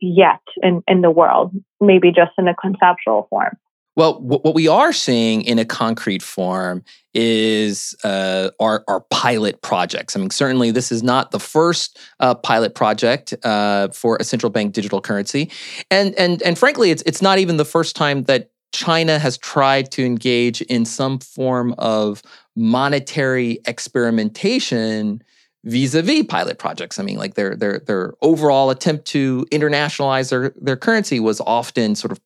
yet 0.00 0.38
in, 0.62 0.80
in 0.86 1.00
the 1.00 1.10
world, 1.10 1.50
maybe 1.80 2.12
just 2.12 2.30
in 2.38 2.46
a 2.46 2.54
conceptual 2.54 3.26
form. 3.28 3.56
Well, 3.96 4.20
what 4.20 4.54
we 4.54 4.68
are 4.68 4.92
seeing 4.92 5.42
in 5.42 5.58
a 5.58 5.64
concrete 5.64 6.22
form 6.22 6.84
is 7.12 7.96
uh, 8.04 8.50
our, 8.60 8.84
our 8.86 9.00
pilot 9.10 9.60
projects. 9.60 10.14
I 10.14 10.20
mean, 10.20 10.30
certainly 10.30 10.70
this 10.70 10.92
is 10.92 11.02
not 11.02 11.32
the 11.32 11.40
first 11.40 11.98
uh, 12.20 12.36
pilot 12.36 12.76
project 12.76 13.34
uh, 13.42 13.88
for 13.88 14.16
a 14.20 14.24
central 14.24 14.50
bank 14.50 14.72
digital 14.74 15.00
currency, 15.00 15.50
and 15.90 16.14
and 16.14 16.40
and 16.42 16.56
frankly, 16.56 16.92
it's 16.92 17.02
it's 17.02 17.20
not 17.20 17.40
even 17.40 17.56
the 17.56 17.64
first 17.64 17.96
time 17.96 18.22
that 18.24 18.50
China 18.72 19.18
has 19.18 19.36
tried 19.38 19.90
to 19.92 20.04
engage 20.04 20.62
in 20.62 20.84
some 20.84 21.18
form 21.18 21.74
of 21.76 22.22
monetary 22.60 23.58
experimentation 23.64 25.22
vis-a-vis 25.64 26.26
pilot 26.26 26.58
projects. 26.58 26.98
I 26.98 27.02
mean, 27.02 27.16
like 27.16 27.34
their 27.34 27.56
their 27.56 27.80
their 27.80 28.12
overall 28.20 28.70
attempt 28.70 29.06
to 29.06 29.46
internationalize 29.50 30.30
their 30.30 30.52
their 30.60 30.76
currency 30.76 31.20
was 31.20 31.40
often 31.40 31.94
sort 31.94 32.12
of 32.12 32.20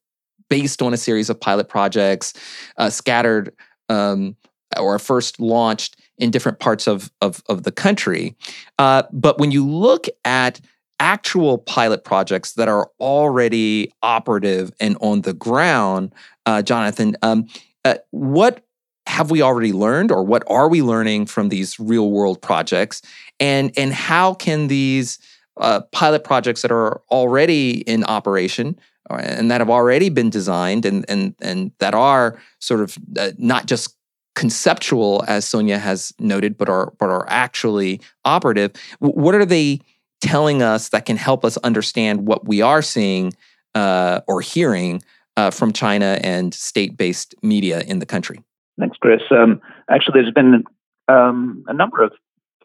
based 0.51 0.83
on 0.83 0.93
a 0.93 0.97
series 0.97 1.31
of 1.31 1.41
pilot 1.41 1.69
projects 1.69 2.35
uh, 2.77 2.91
scattered 2.91 3.55
um, 3.89 4.37
or 4.77 4.99
first 4.99 5.41
launched 5.41 5.97
in 6.19 6.31
different 6.31 6.59
parts 6.59 6.87
of 6.87 7.13
of, 7.21 7.43
of 7.49 7.63
the 7.63 7.73
country. 7.73 8.35
Uh, 8.79 9.05
but 9.13 9.39
when 9.39 9.53
you 9.53 9.65
look 9.67 10.07
at 10.25 10.61
actual 11.01 11.59
pilot 11.59 12.05
projects 12.05 12.53
that 12.53 12.69
are 12.69 12.91
already 12.99 13.93
operative 14.03 14.73
and 14.81 14.97
on 15.01 15.23
the 15.23 15.33
ground, 15.33 16.13
uh, 16.47 16.63
Jonathan, 16.63 17.17
um, 17.23 17.47
uh, 17.85 17.97
what 18.11 18.64
have 19.07 19.31
we 19.31 19.43
already 19.43 19.73
learned, 19.73 20.11
or 20.11 20.23
what 20.23 20.43
are 20.47 20.69
we 20.69 20.83
learning 20.83 21.27
from 21.27 21.49
these 21.49 21.79
real 21.79 22.11
world 22.11 22.41
projects, 22.41 23.03
and 23.39 23.73
and 23.77 23.93
how 23.93 24.35
can 24.35 24.69
these 24.69 25.19
uh, 25.61 25.81
pilot 25.93 26.25
projects 26.25 26.63
that 26.63 26.73
are 26.73 27.01
already 27.11 27.81
in 27.83 28.05
operation 28.05 28.79
uh, 29.11 29.17
and 29.17 29.51
that 29.51 29.61
have 29.61 29.71
already 29.71 30.09
been 30.09 30.31
designed 30.31 30.85
and 30.85 31.05
and 31.09 31.35
and 31.41 31.73
that 31.79 31.95
are 31.95 32.41
sort 32.61 32.81
of 32.81 32.97
uh, 33.19 33.31
not 33.39 33.67
just 33.67 33.97
conceptual 34.35 35.23
as 35.29 35.45
Sonja 35.45 35.79
has 35.79 36.13
noted 36.19 36.59
but 36.59 36.69
are 36.69 36.93
but 36.99 37.09
are 37.09 37.25
actually 37.29 38.01
operative 38.25 38.73
what 38.99 39.33
are 39.37 39.45
they 39.45 39.79
telling 40.25 40.63
us 40.63 40.89
that 40.89 41.05
can 41.05 41.17
help 41.17 41.45
us 41.45 41.57
understand 41.59 42.27
what 42.27 42.49
we 42.49 42.63
are 42.63 42.83
seeing 42.83 43.33
uh, 43.75 44.21
or 44.27 44.41
hearing 44.41 45.03
uh, 45.37 45.51
from 45.51 45.73
China 45.73 46.19
and 46.23 46.55
state 46.55 46.97
based 46.97 47.35
media 47.43 47.81
in 47.81 47.99
the 47.99 48.07
country? 48.07 48.41
Thanks, 48.79 48.97
Chris. 48.99 49.23
Um, 49.31 49.61
actually, 49.89 50.21
there's 50.21 50.35
been 50.35 50.65
um, 51.09 51.65
a 51.69 51.73
number 51.73 52.03
of 52.03 52.13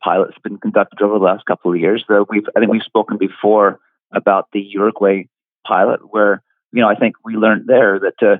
pilots 0.03 0.37
been 0.43 0.57
conducted 0.57 1.01
over 1.01 1.19
the 1.19 1.25
last 1.25 1.45
couple 1.45 1.71
of 1.71 1.79
years. 1.79 2.03
Though 2.07 2.25
we've, 2.29 2.47
I 2.55 2.59
think 2.59 2.71
we've 2.71 2.81
spoken 2.83 3.17
before 3.17 3.79
about 4.13 4.47
the 4.53 4.61
Uruguay 4.61 5.27
pilot, 5.67 5.99
where 6.09 6.41
you 6.71 6.81
know 6.81 6.89
I 6.89 6.95
think 6.95 7.15
we 7.23 7.35
learned 7.35 7.67
there 7.67 7.99
that 7.99 8.27
uh, 8.27 8.37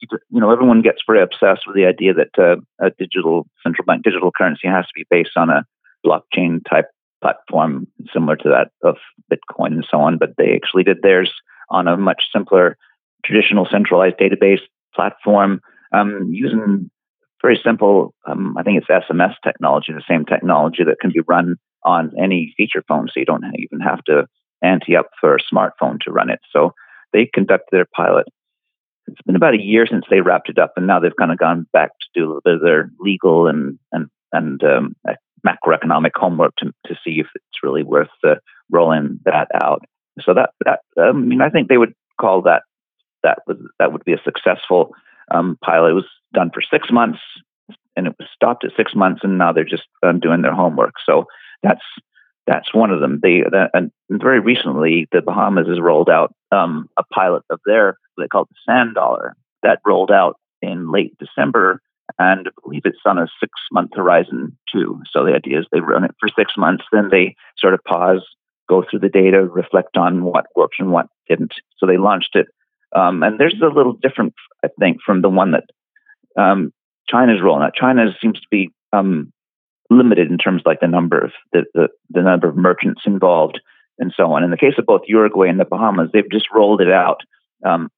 you 0.00 0.40
know 0.40 0.52
everyone 0.52 0.82
gets 0.82 1.02
very 1.06 1.22
obsessed 1.22 1.62
with 1.66 1.74
the 1.74 1.86
idea 1.86 2.14
that 2.14 2.38
uh, 2.38 2.56
a 2.84 2.90
digital 2.90 3.46
central 3.62 3.84
bank 3.84 4.04
digital 4.04 4.30
currency 4.36 4.68
has 4.68 4.84
to 4.84 4.92
be 4.94 5.06
based 5.10 5.36
on 5.36 5.50
a 5.50 5.64
blockchain 6.06 6.60
type 6.68 6.86
platform 7.20 7.88
similar 8.12 8.36
to 8.36 8.48
that 8.48 8.70
of 8.88 8.96
Bitcoin 9.32 9.72
and 9.72 9.86
so 9.90 9.98
on, 9.98 10.18
but 10.18 10.30
they 10.38 10.54
actually 10.54 10.84
did 10.84 11.02
theirs 11.02 11.32
on 11.68 11.88
a 11.88 11.96
much 11.96 12.24
simpler 12.32 12.76
traditional 13.24 13.66
centralized 13.68 14.16
database 14.18 14.60
platform 14.94 15.60
um, 15.92 16.28
using 16.30 16.90
very 17.42 17.60
simple, 17.64 18.14
um, 18.26 18.56
I 18.58 18.62
think 18.62 18.82
it's 18.82 19.08
SMS 19.08 19.34
technology, 19.44 19.92
the 19.92 20.02
same 20.08 20.24
technology 20.24 20.84
that 20.84 21.00
can 21.00 21.10
be 21.12 21.20
run 21.26 21.56
on 21.84 22.12
any 22.20 22.52
feature 22.56 22.82
phone. 22.86 23.08
So 23.08 23.20
you 23.20 23.26
don't 23.26 23.44
even 23.56 23.80
have 23.80 24.02
to 24.04 24.26
ante 24.62 24.96
up 24.96 25.10
for 25.20 25.36
a 25.36 25.54
smartphone 25.54 26.00
to 26.00 26.12
run 26.12 26.30
it. 26.30 26.40
So 26.52 26.72
they 27.12 27.30
conducted 27.32 27.68
their 27.70 27.86
pilot. 27.94 28.26
It's 29.06 29.22
been 29.22 29.36
about 29.36 29.54
a 29.54 29.62
year 29.62 29.86
since 29.88 30.04
they 30.10 30.20
wrapped 30.20 30.50
it 30.50 30.58
up, 30.58 30.72
and 30.76 30.86
now 30.86 31.00
they've 31.00 31.16
kind 31.18 31.32
of 31.32 31.38
gone 31.38 31.66
back 31.72 31.90
to 31.90 32.20
do 32.20 32.24
a 32.24 32.26
little 32.26 32.42
bit 32.44 32.54
of 32.54 32.60
their 32.60 32.90
legal 33.00 33.46
and 33.46 33.78
and 33.90 34.08
and 34.32 34.62
um, 34.62 34.96
macroeconomic 35.46 36.10
homework 36.14 36.54
to 36.58 36.66
to 36.86 36.94
see 37.04 37.20
if 37.20 37.26
it's 37.34 37.62
really 37.62 37.82
worth 37.82 38.08
uh, 38.26 38.34
rolling 38.70 39.20
that 39.24 39.48
out. 39.62 39.82
So 40.20 40.34
that 40.34 40.50
that 40.66 40.80
um, 41.00 41.16
I 41.16 41.26
mean, 41.26 41.40
I 41.40 41.48
think 41.48 41.68
they 41.68 41.78
would 41.78 41.94
call 42.20 42.42
that 42.42 42.62
that 43.22 43.38
was 43.46 43.56
that 43.78 43.92
would 43.92 44.04
be 44.04 44.12
a 44.12 44.22
successful 44.22 44.90
um, 45.30 45.56
pilot. 45.64 45.90
It 45.90 45.94
was 45.94 46.04
done 46.32 46.50
for 46.52 46.62
six 46.62 46.90
months, 46.90 47.18
and 47.96 48.06
it 48.06 48.14
was 48.18 48.28
stopped 48.34 48.64
at 48.64 48.72
six 48.76 48.94
months, 48.94 49.20
and 49.22 49.38
now 49.38 49.52
they're 49.52 49.64
just 49.64 49.86
um, 50.02 50.20
doing 50.20 50.42
their 50.42 50.54
homework. 50.54 50.94
So 51.04 51.24
that's 51.62 51.82
that's 52.46 52.72
one 52.72 52.90
of 52.90 53.00
them. 53.00 53.20
They 53.22 53.42
that, 53.50 53.70
and 53.74 53.90
very 54.10 54.40
recently, 54.40 55.06
the 55.12 55.22
Bahamas 55.22 55.68
has 55.68 55.80
rolled 55.80 56.08
out 56.08 56.34
um, 56.52 56.88
a 56.98 57.02
pilot 57.12 57.42
of 57.50 57.60
their 57.66 57.98
they 58.16 58.28
call 58.28 58.42
it 58.42 58.48
the 58.48 58.72
Sand 58.72 58.94
Dollar 58.94 59.36
that 59.62 59.80
rolled 59.86 60.10
out 60.10 60.36
in 60.62 60.90
late 60.90 61.16
December, 61.18 61.80
and 62.18 62.48
I 62.48 62.50
believe 62.62 62.82
it's 62.84 62.98
on 63.04 63.18
a 63.18 63.26
six 63.40 63.52
month 63.70 63.90
horizon 63.94 64.56
too. 64.72 65.02
So 65.10 65.24
the 65.24 65.34
idea 65.34 65.60
is 65.60 65.66
they 65.70 65.80
run 65.80 66.04
it 66.04 66.14
for 66.18 66.28
six 66.36 66.52
months, 66.56 66.84
then 66.92 67.08
they 67.10 67.36
sort 67.58 67.74
of 67.74 67.80
pause, 67.84 68.24
go 68.68 68.84
through 68.88 69.00
the 69.00 69.08
data, 69.08 69.44
reflect 69.44 69.96
on 69.96 70.24
what 70.24 70.46
worked 70.56 70.76
and 70.78 70.90
what 70.90 71.06
didn't. 71.28 71.54
So 71.78 71.86
they 71.86 71.96
launched 71.96 72.34
it 72.34 72.48
um, 72.94 73.22
and 73.22 73.38
there's 73.38 73.60
a 73.62 73.74
little 73.74 73.92
different, 73.92 74.34
I 74.64 74.68
think, 74.78 74.98
from 75.04 75.22
the 75.22 75.28
one 75.28 75.52
that 75.52 75.64
um, 76.38 76.72
China's 77.08 77.42
rolling 77.42 77.64
out. 77.64 77.74
China 77.74 78.06
seems 78.20 78.40
to 78.40 78.46
be 78.50 78.70
um, 78.92 79.32
limited 79.90 80.30
in 80.30 80.38
terms 80.38 80.62
of 80.62 80.66
like 80.66 80.80
the 80.80 80.88
number 80.88 81.18
of 81.18 81.32
the, 81.52 81.64
the, 81.74 81.88
the 82.10 82.22
number 82.22 82.48
of 82.48 82.56
merchants 82.56 83.02
involved 83.06 83.60
and 83.98 84.12
so 84.16 84.32
on. 84.32 84.44
In 84.44 84.50
the 84.50 84.56
case 84.56 84.74
of 84.78 84.86
both 84.86 85.02
Uruguay 85.06 85.48
and 85.48 85.58
the 85.58 85.64
Bahamas, 85.64 86.10
they've 86.12 86.30
just 86.30 86.46
rolled 86.54 86.80
it 86.80 86.90
out 86.90 87.20
um, 87.64 87.90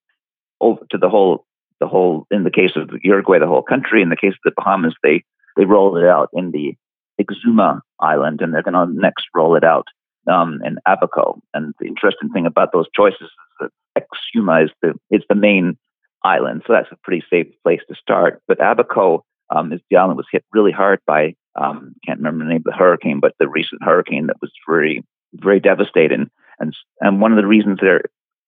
over 0.61 0.81
to 0.91 0.99
the 0.99 1.09
whole 1.09 1.47
the 1.79 1.89
whole. 1.89 2.27
In 2.31 2.45
the 2.45 2.51
case 2.51 2.73
of 2.77 2.91
Uruguay, 3.03 3.39
the 3.39 3.47
whole 3.47 3.63
country. 3.63 4.03
In 4.03 4.09
the 4.09 4.17
case 4.17 4.33
of 4.33 4.41
the 4.45 4.53
Bahamas, 4.57 4.95
they 5.03 5.25
they 5.57 5.65
rolled 5.65 5.99
it 5.99 6.07
out 6.07 6.31
in 6.33 6.51
the 6.51 6.75
Exuma 7.21 7.81
Island, 8.01 8.41
and 8.41 8.55
they're 8.55 8.63
going 8.63 8.75
to 8.75 9.01
next 9.01 9.27
roll 9.35 9.57
it 9.57 9.65
out 9.65 9.87
um, 10.31 10.61
in 10.65 10.79
Abaco. 10.87 11.41
And 11.53 11.75
the 11.81 11.87
interesting 11.87 12.31
thing 12.31 12.47
about 12.47 12.73
those 12.73 12.87
choices 12.95 13.21
is 13.23 13.31
that 13.61 13.71
Exuma 13.99 14.65
is 14.65 14.71
the 14.83 14.95
is 15.11 15.23
the 15.29 15.35
main 15.35 15.77
island, 16.25 16.63
so 16.67 16.73
that's 16.73 16.93
a 16.93 16.99
pretty 17.03 17.25
safe 17.31 17.47
place 17.63 17.81
to 17.89 17.95
start. 17.95 18.43
But 18.47 18.59
Abaco 18.61 19.25
um, 19.55 19.73
is 19.73 19.81
the 19.91 19.97
island 19.97 20.17
was 20.17 20.27
hit 20.31 20.45
really 20.53 20.73
hard 20.73 21.01
by 21.07 21.35
um, 21.57 21.95
can't 22.07 22.19
remember 22.19 22.45
the 22.45 22.51
name 22.51 22.63
of 22.67 22.73
the 22.73 22.79
hurricane, 22.79 23.21
but 23.21 23.35
the 23.39 23.49
recent 23.49 23.83
hurricane 23.83 24.29
that 24.29 24.41
was 24.41 24.53
very 24.69 25.05
very 25.35 25.61
devastating. 25.61 26.31
And 26.59 26.75
and 27.01 27.21
one 27.21 27.33
of 27.33 27.37
the 27.37 27.47
reasons 27.47 27.79
they're 27.81 28.05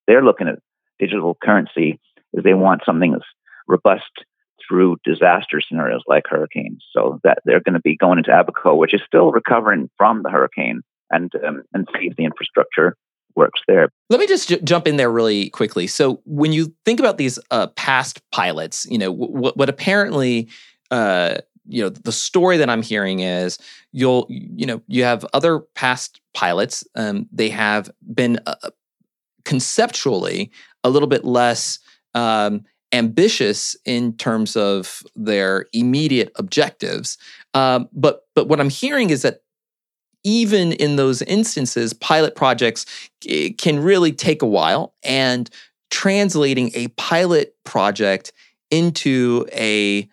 they're 0.07 0.25
looking 0.25 0.49
at 0.49 0.59
digital 0.99 1.37
currency 1.43 2.01
is 2.33 2.45
they 2.45 2.55
want 2.55 2.83
something 2.85 3.13
that's 3.13 3.25
robust 3.67 4.25
through 4.67 4.97
disaster 5.05 5.61
scenarios 5.61 6.03
like 6.07 6.25
hurricanes. 6.29 6.85
So 6.93 7.21
that 7.25 7.39
they're 7.45 7.61
going 7.61 7.75
to 7.75 7.81
be 7.81 7.97
going 7.97 8.19
into 8.19 8.39
Abaco, 8.39 8.75
which 8.75 8.95
is 8.95 9.01
still 9.07 9.33
recovering 9.33 9.91
from 9.97 10.23
the 10.23 10.31
hurricane, 10.31 10.83
and 11.11 11.33
um, 11.47 11.63
and 11.73 11.89
if 11.95 12.17
the 12.17 12.25
infrastructure 12.25 12.97
works 13.37 13.61
there. 13.67 13.89
Let 14.11 14.21
me 14.21 14.27
just 14.27 14.49
j- 14.49 14.61
jump 14.63 14.87
in 14.87 14.97
there 14.97 15.11
really 15.11 15.51
quickly. 15.51 15.87
So 15.87 16.21
when 16.25 16.53
you 16.53 16.75
think 16.85 17.01
about 17.01 17.19
these 17.19 17.39
uh, 17.51 17.69
past 17.69 18.21
pilots, 18.31 18.87
you 18.91 18.99
know 18.99 19.13
w- 19.13 19.53
what 19.55 19.69
apparently 19.69 20.49
uh, 20.91 21.37
you 21.67 21.83
know 21.83 21.89
the 21.89 22.13
story 22.13 22.57
that 22.57 22.71
I'm 22.71 22.83
hearing 22.83 23.21
is 23.21 23.59
you'll 23.93 24.27
you 24.29 24.67
know 24.67 24.83
you 24.87 25.05
have 25.05 25.25
other 25.33 25.61
past 25.75 26.21
pilots. 26.35 26.85
Um, 26.95 27.29
they 27.33 27.49
have 27.51 27.91
been 28.15 28.41
uh, 28.47 28.71
conceptually 29.45 30.51
a 30.85 30.91
little 30.91 31.09
bit 31.09 31.25
less 31.25 31.79
um, 32.15 32.65
ambitious 32.93 33.77
in 33.85 34.17
terms 34.17 34.57
of 34.57 35.03
their 35.17 35.67
immediate 35.73 36.33
objectives. 36.37 37.17
Um, 37.55 37.89
but 37.93 38.27
but 38.35 38.49
what 38.49 38.61
I'm 38.61 38.71
hearing 38.71 39.11
is 39.11 39.23
that 39.23 39.43
even 40.25 40.73
in 40.73 40.97
those 40.97 41.23
instances, 41.23 41.93
pilot 41.93 42.35
projects 42.35 42.87
can 43.59 43.81
really 43.81 44.13
take 44.13 44.43
a 44.43 44.47
while, 44.47 44.95
and 45.03 45.51
translating 45.91 46.71
a 46.75 46.89
pilot 46.89 47.55
project 47.65 48.33
into 48.71 49.47
a 49.53 50.09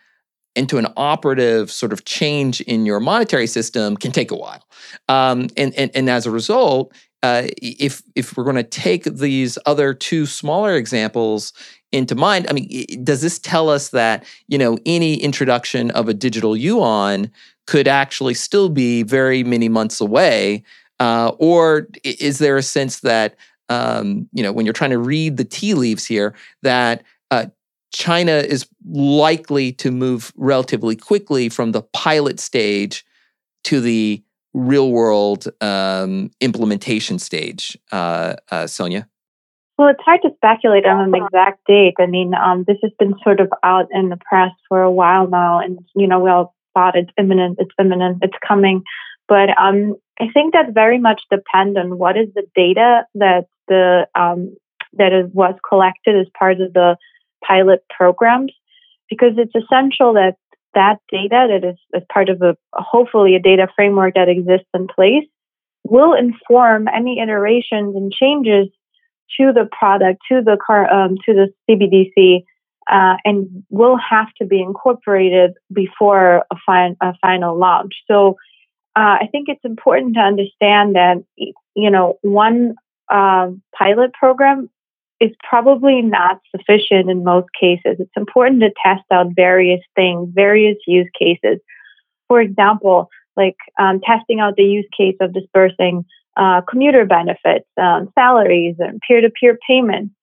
into 0.56 0.78
an 0.78 0.88
operative 0.98 1.72
sort 1.72 1.94
of 1.94 2.06
change 2.06 2.60
in 2.62 2.86
your 2.86 3.00
monetary 3.00 3.48
system 3.48 3.96
can 3.96 4.12
take 4.12 4.30
a 4.30 4.36
while. 4.36 4.66
Um, 5.08 5.48
and, 5.56 5.74
and, 5.76 5.90
and 5.94 6.10
as 6.10 6.26
a 6.26 6.32
result, 6.32 6.94
uh, 7.24 7.44
if 7.62 8.02
if 8.16 8.36
we're 8.36 8.44
going 8.44 8.56
to 8.56 8.64
take 8.64 9.04
these 9.04 9.58
other 9.66 9.94
two 9.94 10.26
smaller 10.26 10.76
examples 10.76 11.54
into 11.92 12.16
mind, 12.16 12.48
I 12.50 12.54
mean, 12.54 13.04
does 13.04 13.22
this 13.22 13.40
tell 13.40 13.70
us 13.70 13.90
that 13.90 14.26
you 14.48 14.58
know 14.58 14.78
any 14.86 15.16
introduction 15.16 15.92
of 15.92 16.08
a 16.08 16.14
digital 16.14 16.56
yuan 16.56 17.32
could 17.70 17.88
actually 17.88 18.34
still 18.34 18.68
be 18.68 19.04
very 19.04 19.44
many 19.44 19.70
months 19.70 20.02
away, 20.02 20.64
uh, 21.00 21.32
or 21.38 21.88
is 22.04 22.40
there 22.40 22.58
a 22.58 22.64
sense 22.64 23.02
that 23.02 23.36
um, 23.70 24.28
you 24.34 24.42
know 24.42 24.52
when 24.52 24.66
you're 24.66 24.74
trying 24.74 24.90
to 24.90 24.98
read 24.98 25.38
the 25.38 25.46
tea 25.46 25.76
leaves 25.76 26.04
here 26.04 26.34
that 26.64 27.04
uh, 27.30 27.46
China 27.94 28.32
is 28.32 28.68
likely 28.90 29.72
to 29.74 29.92
move 29.92 30.34
relatively 30.36 30.96
quickly 30.96 31.48
from 31.48 31.72
the 31.72 31.84
pilot 31.94 32.40
stage 32.40 33.06
to 33.66 33.80
the 33.80 34.24
real 34.56 34.90
world 34.90 35.48
um, 35.62 36.32
implementation 36.42 37.20
stage, 37.20 37.78
uh, 37.92 38.34
uh, 38.50 38.64
Sonja? 38.64 39.06
Well, 39.78 39.90
it's 39.90 40.02
hard 40.04 40.22
to 40.24 40.32
speculate 40.38 40.88
on 40.88 41.14
an 41.14 41.14
exact 41.14 41.68
date. 41.68 41.94
I 42.00 42.08
mean, 42.08 42.34
um, 42.34 42.64
this 42.66 42.78
has 42.82 42.92
been 42.98 43.14
sort 43.24 43.40
of 43.40 43.50
out 43.62 43.90
in 43.92 44.10
the 44.10 44.18
press 44.18 44.54
for 44.68 44.82
a 44.82 44.92
while 44.92 45.28
now, 45.28 45.60
and 45.60 45.78
you 45.96 46.08
know, 46.08 46.20
we 46.20 46.32
all 46.32 46.56
thought 46.74 46.96
it's 46.96 47.12
imminent, 47.18 47.58
it's 47.60 47.74
imminent, 47.80 48.20
it's 48.22 48.38
coming. 48.46 48.84
But 49.28 49.50
um, 49.60 49.96
I 50.20 50.28
think 50.34 50.54
that 50.54 50.74
very 50.74 51.00
much 51.00 51.22
depends 51.32 51.78
on 51.78 51.98
what 51.98 52.18
is 52.18 52.28
the 52.34 52.44
data 52.56 53.04
that 53.16 53.46
the 53.68 54.08
um, 54.16 54.56
that 54.94 55.14
is 55.14 55.32
was 55.34 55.56
collected 55.68 56.16
as 56.16 56.28
part 56.38 56.60
of 56.60 56.74
the 56.74 56.98
pilot 57.46 57.84
programs, 57.90 58.52
because 59.10 59.34
it's 59.38 59.54
essential 59.56 60.14
that 60.14 60.36
that 60.74 60.98
data 61.12 61.48
that 61.50 61.68
is 61.68 61.78
as 61.96 62.04
part 62.12 62.30
of 62.30 62.42
a 62.42 62.56
hopefully 62.74 63.36
a 63.36 63.40
data 63.40 63.68
framework 63.76 64.16
that 64.16 64.30
exists 64.30 64.70
in 64.74 64.88
place 64.88 65.26
will 65.84 66.14
inform 66.14 66.88
any 66.88 67.20
iterations 67.20 67.96
and 67.96 68.12
changes 68.12 68.68
to 69.38 69.52
the 69.54 69.68
product 69.72 70.20
to 70.32 70.42
the 70.42 70.58
car 70.66 70.92
um, 70.92 71.16
to 71.26 71.34
the 71.34 71.50
CBDC 71.70 72.44
uh, 72.90 73.18
and 73.24 73.64
will 73.70 73.98
have 73.98 74.28
to 74.40 74.46
be 74.46 74.62
incorporated 74.62 75.52
before 75.72 76.44
a, 76.52 76.96
a 77.02 77.14
final 77.22 77.58
launch. 77.58 77.94
So 78.08 78.38
uh, 78.96 79.18
I 79.22 79.28
think 79.32 79.48
it's 79.48 79.64
important 79.64 80.16
to 80.16 80.22
understand 80.22 80.96
that 80.96 81.24
you 81.76 81.92
know 81.92 82.18
one 82.22 82.76
uh, 83.10 83.50
pilot 83.78 84.14
program 84.14 84.70
is 85.20 85.32
probably 85.48 86.02
not 86.02 86.40
sufficient 86.56 87.10
in 87.10 87.24
most 87.24 87.48
cases. 87.60 87.98
It's 88.00 88.12
important 88.16 88.62
to 88.62 88.72
test 88.84 89.04
out 89.12 89.28
various 89.36 89.82
things, 89.96 90.30
various 90.34 90.78
use 90.88 91.10
cases. 91.18 91.60
For 92.28 92.40
example, 92.42 93.10
like 93.36 93.58
um, 93.80 94.00
testing 94.02 94.40
out 94.40 94.56
the 94.56 94.64
use 94.64 94.88
case 94.98 95.16
of 95.20 95.34
dispersing 95.34 96.06
uh, 96.38 96.62
commuter 96.70 97.06
benefits, 97.06 97.68
um, 97.78 98.10
salaries, 98.16 98.76
and 98.80 99.02
peer 99.06 99.22
to 99.22 99.30
peer 99.30 99.58
payments. 99.68 100.14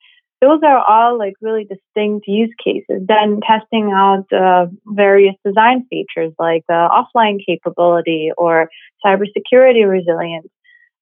Those 0.42 0.60
are 0.62 0.78
all 0.78 1.18
like 1.18 1.34
really 1.40 1.64
distinct 1.64 2.26
use 2.28 2.52
cases. 2.62 3.02
Then 3.06 3.40
testing 3.46 3.90
out 3.92 4.30
uh, 4.32 4.66
various 4.86 5.34
design 5.44 5.86
features 5.88 6.32
like 6.38 6.64
uh, 6.68 6.88
offline 6.88 7.38
capability 7.44 8.30
or 8.36 8.68
cybersecurity 9.04 9.88
resilience. 9.88 10.48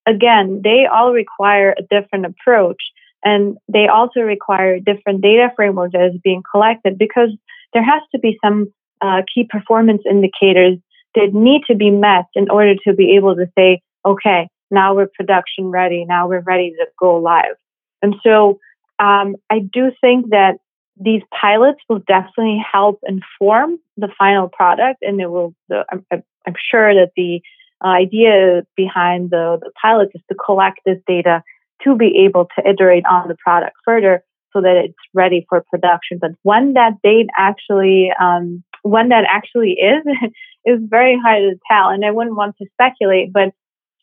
Again, 0.07 0.61
they 0.63 0.85
all 0.91 1.11
require 1.11 1.75
a 1.77 1.81
different 1.81 2.25
approach 2.27 2.81
and 3.23 3.57
they 3.67 3.87
also 3.87 4.21
require 4.21 4.79
different 4.79 5.21
data 5.21 5.49
framework 5.55 5.91
that 5.91 6.11
is 6.13 6.21
being 6.23 6.43
collected 6.49 6.97
because 6.97 7.29
there 7.73 7.83
has 7.83 8.01
to 8.13 8.19
be 8.19 8.37
some 8.43 8.71
uh, 9.01 9.23
key 9.33 9.45
performance 9.49 10.03
indicators 10.09 10.77
that 11.15 11.33
need 11.33 11.63
to 11.67 11.75
be 11.75 11.89
met 11.89 12.25
in 12.35 12.49
order 12.49 12.75
to 12.87 12.93
be 12.93 13.15
able 13.15 13.35
to 13.35 13.47
say, 13.57 13.81
okay, 14.05 14.47
now 14.71 14.95
we're 14.95 15.07
production 15.07 15.65
ready, 15.65 16.05
now 16.05 16.27
we're 16.27 16.41
ready 16.41 16.71
to 16.71 16.85
go 16.99 17.17
live. 17.17 17.55
And 18.01 18.15
so 18.23 18.59
um, 18.99 19.35
I 19.49 19.59
do 19.59 19.91
think 20.01 20.29
that 20.29 20.55
these 20.97 21.21
pilots 21.39 21.79
will 21.89 21.99
definitely 21.99 22.63
help 22.71 23.01
inform 23.05 23.79
the 23.97 24.07
final 24.17 24.47
product, 24.47 24.99
and 25.01 25.19
it 25.19 25.29
will. 25.29 25.53
The, 25.67 25.85
I'm, 25.91 26.05
I'm, 26.11 26.55
sure 26.71 26.93
that 26.93 27.11
the 27.17 27.41
idea 27.83 28.65
behind 28.77 29.31
the, 29.31 29.59
the 29.61 29.71
pilots 29.81 30.11
is 30.15 30.21
to 30.29 30.35
collect 30.35 30.79
this 30.85 30.99
data 31.05 31.43
to 31.83 31.95
be 31.95 32.25
able 32.25 32.47
to 32.55 32.67
iterate 32.67 33.05
on 33.05 33.27
the 33.27 33.35
product 33.35 33.75
further 33.83 34.23
so 34.53 34.61
that 34.61 34.77
it's 34.85 34.95
ready 35.13 35.45
for 35.49 35.65
production. 35.69 36.17
But 36.19 36.31
when 36.43 36.73
that 36.73 37.01
date 37.03 37.27
actually, 37.37 38.11
um, 38.19 38.63
when 38.83 39.09
that 39.09 39.25
actually 39.29 39.71
is, 39.71 40.03
is 40.65 40.79
very 40.83 41.19
hard 41.21 41.41
to 41.41 41.59
tell. 41.69 41.89
And 41.89 42.05
I 42.05 42.11
wouldn't 42.11 42.37
want 42.37 42.55
to 42.57 42.67
speculate, 42.73 43.33
but 43.33 43.53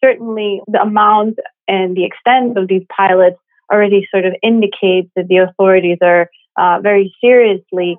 certainly 0.04 0.60
the 0.66 0.82
amount 0.82 1.38
and 1.66 1.96
the 1.96 2.04
extent 2.04 2.58
of 2.58 2.68
these 2.68 2.84
pilots 2.94 3.38
already 3.72 4.06
sort 4.10 4.26
of 4.26 4.34
indicates 4.42 5.10
that 5.16 5.28
the 5.28 5.38
authorities 5.38 5.98
are 6.02 6.28
uh, 6.56 6.80
very 6.80 7.14
seriously 7.20 7.96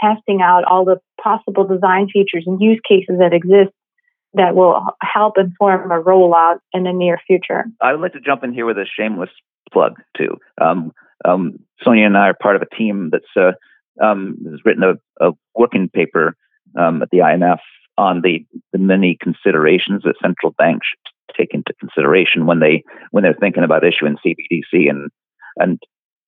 testing 0.00 0.40
out 0.42 0.64
all 0.64 0.84
the 0.84 1.00
possible 1.22 1.64
design 1.64 2.08
features 2.12 2.44
and 2.46 2.60
use 2.60 2.80
cases 2.86 3.16
that 3.18 3.32
exist 3.32 3.72
that 4.34 4.54
will 4.54 4.80
help 5.02 5.34
inform 5.38 5.90
a 5.90 6.00
rollout 6.02 6.58
in 6.72 6.84
the 6.84 6.92
near 6.92 7.18
future. 7.26 7.64
I 7.80 7.92
would 7.92 8.00
like 8.00 8.12
to 8.12 8.20
jump 8.20 8.44
in 8.44 8.52
here 8.52 8.66
with 8.66 8.78
a 8.78 8.86
shameless 8.86 9.30
plug 9.72 9.96
too. 10.16 10.38
Um, 10.60 10.92
um, 11.24 11.58
Sonja 11.84 12.06
and 12.06 12.16
I 12.16 12.28
are 12.28 12.34
part 12.34 12.56
of 12.56 12.62
a 12.62 12.76
team 12.76 13.10
that's 13.10 13.24
uh, 13.36 13.52
um, 14.02 14.36
has 14.50 14.60
written 14.64 14.84
a, 14.84 15.26
a 15.26 15.32
working 15.54 15.88
paper 15.88 16.36
um, 16.78 17.02
at 17.02 17.10
the 17.10 17.18
IMF 17.18 17.58
on 17.98 18.22
the, 18.22 18.46
the 18.72 18.78
many 18.78 19.18
considerations 19.20 20.02
that 20.04 20.14
central 20.22 20.54
banks 20.56 20.86
should 20.86 21.09
take 21.36 21.54
into 21.54 21.74
consideration 21.78 22.46
when 22.46 22.60
they 22.60 22.82
when 23.10 23.22
they're 23.22 23.34
thinking 23.34 23.64
about 23.64 23.84
issuing 23.84 24.16
CBDC 24.24 24.88
and 24.88 25.10
and 25.56 25.80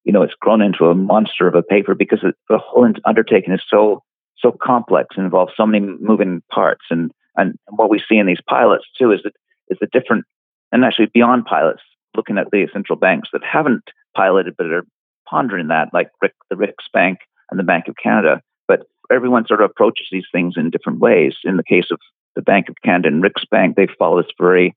you 0.04 0.12
know 0.12 0.22
it's 0.22 0.34
grown 0.40 0.62
into 0.62 0.86
a 0.86 0.94
monster 0.94 1.46
of 1.46 1.54
a 1.54 1.62
paper 1.62 1.94
because 1.94 2.20
the 2.22 2.58
whole 2.58 2.90
undertaking 3.04 3.52
is 3.52 3.62
so 3.68 4.02
so 4.38 4.56
complex 4.62 5.16
and 5.16 5.24
involves 5.24 5.52
so 5.56 5.66
many 5.66 5.84
moving 6.00 6.42
parts 6.50 6.84
and 6.90 7.12
and 7.36 7.56
what 7.68 7.90
we 7.90 8.00
see 8.08 8.18
in 8.18 8.26
these 8.26 8.42
pilots 8.46 8.84
too 8.98 9.12
is 9.12 9.20
that 9.24 9.34
is 9.72 9.78
the 9.80 9.88
different, 9.92 10.24
and 10.70 10.84
actually 10.84 11.06
beyond 11.12 11.46
pilots, 11.46 11.82
looking 12.16 12.38
at 12.38 12.50
the 12.52 12.68
central 12.72 12.98
banks 12.98 13.30
that 13.32 13.42
haven't 13.42 13.84
piloted 14.14 14.54
but 14.56 14.66
are 14.66 14.86
pondering 15.28 15.68
that, 15.68 15.88
like 15.92 16.10
Rick, 16.20 16.34
the 16.50 16.56
Riksbank 16.56 17.16
and 17.50 17.58
the 17.58 17.64
Bank 17.64 17.88
of 17.88 17.96
Canada. 18.00 18.42
But 18.68 18.82
everyone 19.10 19.46
sort 19.46 19.62
of 19.62 19.70
approaches 19.70 20.06
these 20.12 20.26
things 20.30 20.54
in 20.56 20.70
different 20.70 21.00
ways. 21.00 21.34
In 21.44 21.56
the 21.56 21.64
case 21.64 21.86
of 21.90 21.98
the 22.34 22.42
Bank 22.42 22.68
of 22.68 22.76
Canada 22.84 23.08
and 23.08 23.22
Riksbank, 23.22 23.74
they 23.74 23.88
follow 23.98 24.22
this 24.22 24.30
very 24.38 24.74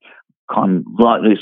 con- 0.50 0.84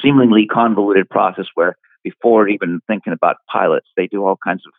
seemingly 0.02 0.46
convoluted 0.46 1.08
process 1.08 1.46
where 1.54 1.76
before 2.02 2.48
even 2.48 2.80
thinking 2.86 3.12
about 3.12 3.36
pilots, 3.50 3.88
they 3.96 4.06
do 4.06 4.24
all 4.24 4.38
kinds 4.44 4.62
of 4.66 4.72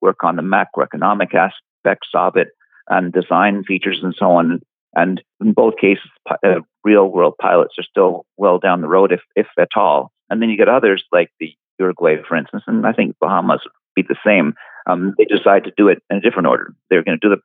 work 0.00 0.24
on 0.24 0.36
the 0.36 0.42
macroeconomic 0.42 1.34
aspects 1.34 2.08
of 2.14 2.36
it 2.36 2.48
and 2.88 3.12
design 3.12 3.64
features 3.64 4.00
and 4.02 4.14
so 4.18 4.32
on. 4.32 4.60
And 4.94 5.22
in 5.40 5.52
both 5.52 5.76
cases, 5.80 6.08
uh, 6.30 6.60
real 6.84 7.06
world 7.08 7.34
pilots 7.40 7.74
are 7.78 7.84
still 7.84 8.26
well 8.36 8.58
down 8.58 8.80
the 8.80 8.88
road, 8.88 9.12
if, 9.12 9.20
if 9.34 9.46
at 9.58 9.76
all. 9.76 10.12
And 10.30 10.40
then 10.40 10.50
you 10.50 10.56
get 10.56 10.68
others 10.68 11.04
like 11.12 11.30
the 11.40 11.52
Uruguay, 11.78 12.16
for 12.26 12.36
instance, 12.36 12.62
and 12.66 12.86
I 12.86 12.92
think 12.92 13.16
Bahamas 13.20 13.60
would 13.64 14.04
be 14.04 14.06
the 14.06 14.18
same. 14.24 14.54
Um, 14.86 15.14
they 15.18 15.24
decide 15.24 15.64
to 15.64 15.72
do 15.76 15.88
it 15.88 16.02
in 16.10 16.18
a 16.18 16.20
different 16.20 16.46
order. 16.46 16.72
They're 16.88 17.02
going 17.02 17.18
to 17.18 17.28
do 17.28 17.34
the 17.34 17.42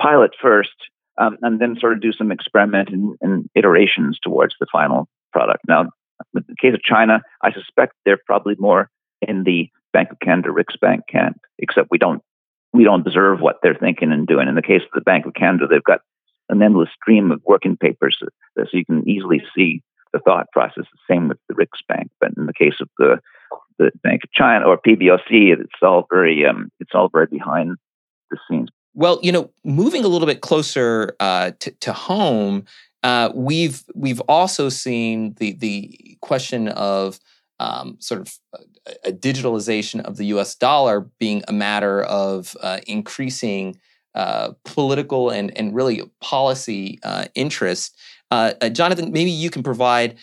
pilot 0.00 0.32
first, 0.40 0.74
um, 1.18 1.38
and 1.42 1.60
then 1.60 1.76
sort 1.80 1.92
of 1.92 2.00
do 2.00 2.12
some 2.12 2.30
experiment 2.30 2.90
and, 2.90 3.16
and, 3.20 3.50
iterations 3.54 4.18
towards 4.22 4.54
the 4.60 4.66
final 4.70 5.08
product. 5.32 5.62
Now, 5.66 5.82
in 5.82 5.88
the 6.34 6.42
case 6.60 6.74
of 6.74 6.82
China, 6.82 7.22
I 7.42 7.52
suspect 7.52 7.94
they're 8.04 8.20
probably 8.26 8.54
more 8.58 8.90
in 9.22 9.44
the 9.44 9.68
Bank 9.92 10.10
of 10.10 10.18
Canada, 10.20 10.50
Riksbank 10.50 11.00
camp, 11.08 11.38
except 11.58 11.88
we 11.90 11.98
don't 11.98 12.22
we 12.72 12.84
don't 12.84 13.06
observe 13.06 13.40
what 13.40 13.56
they're 13.62 13.74
thinking 13.74 14.12
and 14.12 14.26
doing. 14.26 14.48
In 14.48 14.54
the 14.54 14.62
case 14.62 14.82
of 14.82 14.90
the 14.94 15.00
Bank 15.00 15.24
of 15.24 15.34
Canada, 15.34 15.66
they've 15.66 15.82
got 15.82 16.00
an 16.50 16.62
endless 16.62 16.90
stream 17.00 17.30
of 17.30 17.40
working 17.46 17.76
papers 17.76 18.18
so 18.20 18.64
you 18.72 18.84
can 18.84 19.08
easily 19.08 19.42
see 19.54 19.82
the 20.12 20.18
thought 20.18 20.50
process. 20.52 20.84
The 20.92 21.14
same 21.14 21.28
with 21.28 21.38
the 21.48 21.54
Riksbank, 21.54 22.08
but 22.20 22.32
in 22.36 22.46
the 22.46 22.52
case 22.52 22.74
of 22.80 22.88
the 22.98 23.20
the 23.78 23.90
Bank 24.02 24.24
of 24.24 24.32
China 24.32 24.66
or 24.66 24.78
PBOC, 24.78 25.52
it's 25.58 25.82
all 25.82 26.06
very 26.10 26.46
um, 26.46 26.70
it's 26.80 26.92
all 26.94 27.08
very 27.08 27.26
behind 27.26 27.76
the 28.30 28.38
scenes. 28.48 28.68
Well, 28.96 29.20
you 29.22 29.30
know, 29.30 29.50
moving 29.62 30.04
a 30.04 30.08
little 30.08 30.26
bit 30.26 30.40
closer 30.40 31.14
uh, 31.20 31.50
to, 31.60 31.70
to, 31.70 31.92
home, 31.92 32.64
uh, 33.02 33.30
we've 33.34 33.84
we've 33.94 34.20
also 34.20 34.70
seen 34.70 35.34
the 35.34 35.52
the 35.52 36.16
question 36.22 36.68
of 36.68 37.20
um, 37.60 37.98
sort 38.00 38.22
of 38.22 38.38
a, 38.54 39.10
a, 39.10 39.12
digitalization 39.12 40.00
of 40.00 40.16
the 40.16 40.24
U.S. 40.26 40.54
dollar 40.54 41.00
being 41.18 41.42
a 41.46 41.52
matter 41.52 42.02
of 42.04 42.56
uh, 42.62 42.80
increasing 42.86 43.78
uh, 44.14 44.52
political 44.64 45.28
and 45.28 45.56
and 45.58 45.74
really 45.74 46.00
policy 46.22 46.98
uh, 47.02 47.26
interest. 47.34 47.98
Uh, 48.30 48.54
Jonathan, 48.70 49.12
maybe 49.12 49.30
you 49.30 49.50
can 49.50 49.62
provide 49.62 50.16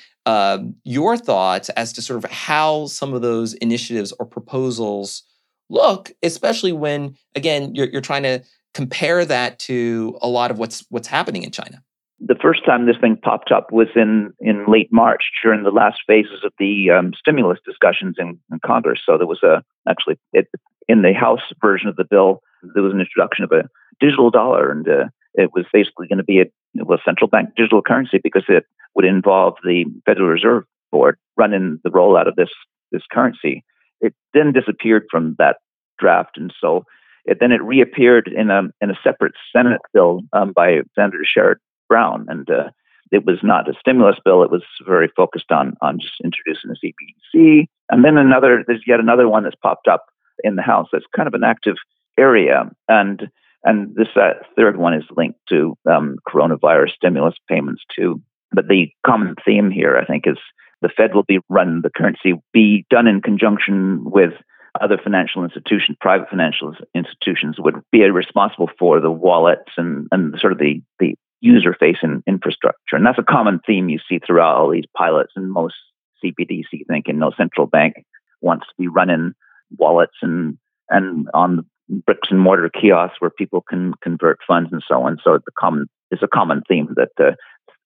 your 0.84 1.16
thoughts 1.16 1.70
as 1.70 1.94
to 1.94 2.02
sort 2.02 2.24
of 2.24 2.32
how 2.32 2.88
some 2.88 3.14
of 3.14 3.22
those 3.22 3.54
initiatives 3.54 4.12
or 4.14 4.26
proposals 4.26 5.24
look, 5.70 6.12
especially 6.24 6.72
when 6.72 7.16
again 7.36 7.76
you're, 7.76 7.88
you're 7.88 8.02
trying 8.02 8.24
to 8.24 8.42
compare 8.74 9.26
that 9.26 9.60
to 9.60 10.18
a 10.22 10.28
lot 10.28 10.52
of 10.52 10.60
what's 10.60 10.86
what's 10.90 11.08
happening 11.08 11.44
in 11.44 11.52
China? 11.52 11.84
The 12.20 12.36
first 12.42 12.66
time 12.66 12.86
this 12.86 12.96
thing 13.02 13.18
popped 13.18 13.52
up 13.52 13.72
was 13.72 13.90
in, 13.96 14.32
in 14.40 14.66
late 14.66 14.88
March 14.94 15.24
during 15.44 15.64
the 15.64 15.72
last 15.72 16.00
phases 16.08 16.42
of 16.46 16.54
the 16.58 16.90
um, 16.90 17.12
stimulus 17.20 17.60
discussions 17.66 18.16
in, 18.18 18.40
in, 18.50 18.60
Congress. 18.66 19.02
So 19.06 19.18
there 19.18 19.28
was 19.28 19.44
a 19.44 19.62
actually 19.90 20.18
it, 20.32 20.48
in 20.88 21.02
the 21.02 21.14
House 21.14 21.42
version 21.62 21.90
of 21.90 21.98
the 21.98 22.06
bill 22.06 22.42
there 22.74 22.84
was 22.84 22.94
an 22.94 23.02
introduction 23.02 23.44
of 23.44 23.52
a 23.52 23.70
digital 24.00 24.32
dollar, 24.32 24.72
and 24.72 24.88
uh, 24.88 25.06
it 25.34 25.52
was 25.54 25.66
basically 25.74 26.08
going 26.08 26.18
to 26.18 26.24
be 26.24 26.42
a 26.42 26.46
well, 26.76 27.00
central 27.04 27.30
bank 27.30 27.50
digital 27.56 27.82
currency 27.82 28.20
because 28.24 28.46
it 28.48 28.66
would 28.96 29.06
involve 29.06 29.56
the 29.64 29.86
Federal 30.06 30.30
Reserve 30.30 30.64
Board 30.92 31.18
running 31.38 31.80
the 31.84 31.90
rollout 31.90 32.28
of 32.28 32.36
this 32.36 32.50
this 32.92 33.04
currency. 33.12 33.64
It 34.02 34.14
then 34.34 34.54
disappeared 34.54 35.06
from 35.10 35.36
that 35.40 35.58
draft, 36.00 36.38
and 36.38 36.54
so 36.60 36.86
it, 37.26 37.38
then 37.40 37.52
it 37.52 37.64
reappeared 37.64 38.28
in 38.28 38.50
a 38.50 38.64
in 38.82 38.90
a 38.90 39.00
separate 39.04 39.34
Senate 39.56 39.82
bill 39.94 40.22
um, 40.34 40.54
by 40.54 40.80
Senator 40.96 41.24
Sherrod 41.26 41.56
Brown, 41.88 42.26
and 42.28 42.50
uh, 42.50 42.70
it 43.12 43.26
was 43.26 43.40
not 43.44 43.70
a 43.70 43.74
stimulus 43.80 44.18
bill. 44.24 44.44
It 44.44 44.52
was 44.52 44.64
very 44.86 45.10
focused 45.16 45.52
on 45.52 45.76
on 45.82 46.00
just 46.00 46.16
introducing 46.24 46.72
the 46.72 46.94
CBDC, 47.38 47.68
and 47.90 48.04
then 48.04 48.18
another. 48.18 48.64
There's 48.66 48.84
yet 48.86 49.00
another 49.00 49.28
one 49.28 49.44
that's 49.44 49.56
popped 49.56 49.88
up 49.88 50.06
in 50.44 50.56
the 50.56 50.62
House 50.62 50.88
that's 50.92 51.06
kind 51.16 51.28
of 51.28 51.34
an 51.34 51.44
active 51.44 51.76
area, 52.18 52.70
and 52.88 53.30
and 53.64 53.96
this 53.96 54.10
uh, 54.16 54.34
third 54.58 54.78
one 54.78 54.94
is 54.94 55.06
linked 55.16 55.40
to 55.50 55.78
um, 55.90 56.18
coronavirus 56.28 56.92
stimulus 56.92 57.36
payments 57.50 57.84
too. 57.96 58.22
But 58.52 58.68
the 58.68 58.88
common 59.06 59.36
theme 59.46 59.72
here, 59.72 59.98
I 59.98 60.06
think, 60.06 60.28
is 60.28 60.38
the 60.82 60.90
Fed 60.90 61.16
will 61.16 61.24
be 61.24 61.40
run 61.50 61.82
the 61.82 61.90
currency 61.90 62.34
be 62.52 62.86
done 62.90 63.08
in 63.08 63.22
conjunction 63.22 64.02
with 64.04 64.34
other 64.82 64.98
financial 65.02 65.44
institutions, 65.44 65.98
private 66.02 66.30
financial 66.30 66.74
institutions 66.96 67.58
would 67.60 67.76
be 67.92 68.04
responsible 68.10 68.70
for 68.80 69.00
the 69.00 69.12
wallets 69.12 69.72
and, 69.78 70.08
and 70.12 70.36
sort 70.40 70.54
of 70.54 70.60
the, 70.60 70.82
the 71.00 71.16
user 71.42 71.76
facing 71.78 72.24
infrastructure. 72.26 72.96
And 72.96 73.06
that's 73.06 73.20
a 73.20 73.24
common 73.24 73.60
theme 73.66 73.90
you 73.90 74.00
see 74.10 74.20
throughout 74.20 74.58
all 74.58 74.72
these 74.72 74.86
pilots 74.98 75.34
and 75.36 75.52
most 75.52 75.76
CBDC 76.24 76.88
thinking 76.88 77.20
no 77.20 77.32
central 77.38 77.68
bank 77.68 77.96
wants 78.42 78.66
to 78.68 78.74
be 78.78 78.88
running 78.88 79.34
wallets 79.78 80.16
and 80.22 80.58
and 80.90 81.28
on 81.34 81.58
the 81.58 81.66
bricks 82.06 82.30
and 82.32 82.40
mortar 82.40 82.70
kiosks 82.70 83.20
where 83.20 83.30
people 83.30 83.62
can 83.62 83.94
convert 84.02 84.40
funds 84.48 84.70
and 84.72 84.84
so 84.88 85.04
on. 85.04 85.18
So 85.24 85.34
it's 85.34 85.46
a 85.48 85.60
common 85.60 85.88
it's 86.12 86.24
a 86.24 86.28
common 86.28 86.62
theme 86.68 86.96
that 86.96 87.10
uh, 87.20 87.36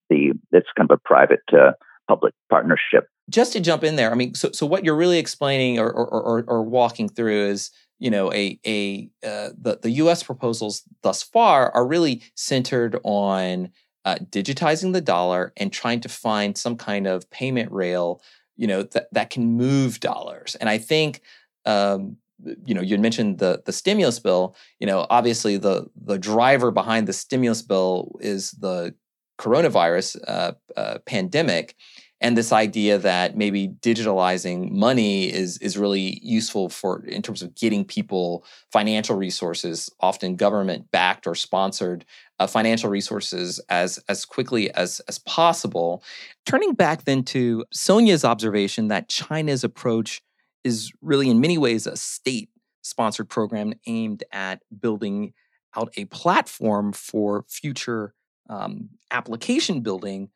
the 0.10 0.34
it's 0.52 0.68
kind 0.78 0.90
of 0.90 0.96
a 0.96 1.08
private 1.08 1.42
uh, 1.52 1.72
public 2.08 2.34
partnership 2.50 3.08
just 3.30 3.54
to 3.54 3.60
jump 3.60 3.84
in 3.84 3.96
there, 3.96 4.12
I 4.12 4.16
mean, 4.16 4.34
so 4.36 4.52
so 4.52 4.66
what 4.66 4.86
you're 4.86 4.96
really 4.96 5.20
explaining 5.20 5.80
or 5.80 5.92
or, 5.92 6.08
or, 6.08 6.44
or 6.48 6.64
walking 6.64 7.10
through 7.10 7.48
is, 7.48 7.72
you 8.00 8.10
know, 8.10 8.32
a 8.34 8.60
a 8.66 9.10
uh, 9.26 9.50
the 9.60 9.80
the 9.82 9.92
U.S. 9.92 10.24
proposals 10.24 10.84
thus 11.02 11.24
far 11.24 11.72
are 11.72 11.86
really 11.86 12.22
centered 12.36 13.00
on 13.04 13.70
uh, 14.06 14.16
digitizing 14.30 14.94
the 14.94 15.02
dollar 15.02 15.52
and 15.58 15.74
trying 15.74 16.00
to 16.02 16.10
find 16.10 16.58
some 16.58 16.78
kind 16.78 17.08
of 17.08 17.30
payment 17.30 17.72
rail, 17.72 18.22
you 18.56 18.68
know, 18.68 18.84
that 18.84 19.14
that 19.14 19.30
can 19.30 19.58
move 19.58 20.00
dollars. 20.00 20.56
And 20.56 20.70
I 20.70 20.78
think. 20.78 21.22
Um, 21.66 22.18
you 22.66 22.76
know, 22.76 22.82
you 22.82 22.98
mentioned 23.00 23.40
the 23.40 23.64
the 23.66 23.74
stimulus 23.74 24.20
bill. 24.20 24.56
You 24.80 24.86
know, 24.86 25.08
obviously 25.10 25.58
the 25.58 25.88
the 25.96 26.20
driver 26.20 26.70
behind 26.70 27.08
the 27.08 27.14
stimulus 27.14 27.64
bill 27.64 28.16
is 28.22 28.52
the 28.52 28.94
coronavirus 29.40 30.20
uh, 30.28 30.52
uh 30.76 31.00
pandemic, 31.08 31.76
and 32.20 32.36
this 32.36 32.52
idea 32.52 32.98
that 32.98 33.38
maybe 33.38 33.68
digitalizing 33.68 34.72
money 34.72 35.32
is 35.32 35.58
is 35.60 35.78
really 35.78 36.20
useful 36.24 36.70
for 36.70 37.04
in 37.06 37.22
terms 37.22 37.42
of 37.42 37.56
getting 37.56 37.86
people 37.86 38.44
financial 38.72 39.16
resources 39.16 39.90
often 40.00 40.36
government 40.36 40.90
backed 40.92 41.28
or 41.28 41.36
sponsored 41.36 42.06
uh, 42.40 42.48
financial 42.48 42.90
resources 42.90 43.60
as 43.70 44.00
as 44.10 44.26
quickly 44.26 44.72
as 44.72 45.00
as 45.08 45.20
possible. 45.20 46.04
Turning 46.46 46.74
back 46.74 47.04
then 47.06 47.24
to 47.24 47.64
sonja's 47.74 48.26
observation 48.26 48.88
that 48.88 49.10
china's 49.10 49.64
approach 49.64 50.22
is 50.64 50.92
really 51.02 51.30
in 51.30 51.40
many 51.40 51.58
ways 51.58 51.86
a 51.88 51.96
state 51.96 52.50
sponsored 52.82 53.30
program 53.30 53.74
aimed 53.86 54.24
at 54.32 54.62
building 54.80 55.34
out 55.76 55.94
a 55.98 56.06
platform 56.06 56.94
for 56.94 57.46
future 57.48 58.14
um, 58.50 58.90
application 59.12 59.82
building 59.82 60.30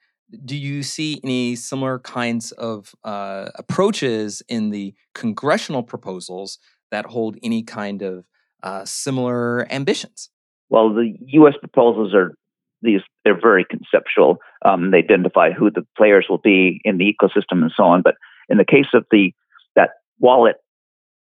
do 0.46 0.56
you 0.56 0.84
see 0.84 1.20
any 1.24 1.56
similar 1.56 2.00
kinds 2.00 2.52
of 2.54 2.96
uh, 3.04 3.50
approaches 3.56 4.42
in 4.48 4.70
the 4.70 4.94
congressional 5.14 5.84
proposals 5.84 6.60
that 6.92 7.06
hold 7.06 7.38
any 7.44 7.64
kind 7.64 8.02
of 8.02 8.26
uh, 8.64 8.86
similar 8.86 9.72
ambitions? 9.72 10.30
Well, 10.70 10.94
the 10.94 11.14
U.S. 11.28 11.56
proposals 11.60 12.14
are 12.14 12.36
these; 12.82 13.02
they're 13.24 13.40
very 13.40 13.66
conceptual. 13.70 14.38
Um, 14.64 14.92
they 14.92 15.00
identify 15.00 15.52
who 15.52 15.70
the 15.70 15.86
players 15.98 16.28
will 16.30 16.38
be 16.38 16.82
in 16.84 16.98
the 16.98 17.06
ecosystem 17.06 17.62
and 17.62 17.72
so 17.76 17.84
on. 17.84 18.02
But 18.02 18.16
in 18.50 18.58
the 18.58 18.66
case 18.66 18.88
of 18.94 19.06
the 19.12 19.34
that 19.76 19.92
wallet 20.20 20.58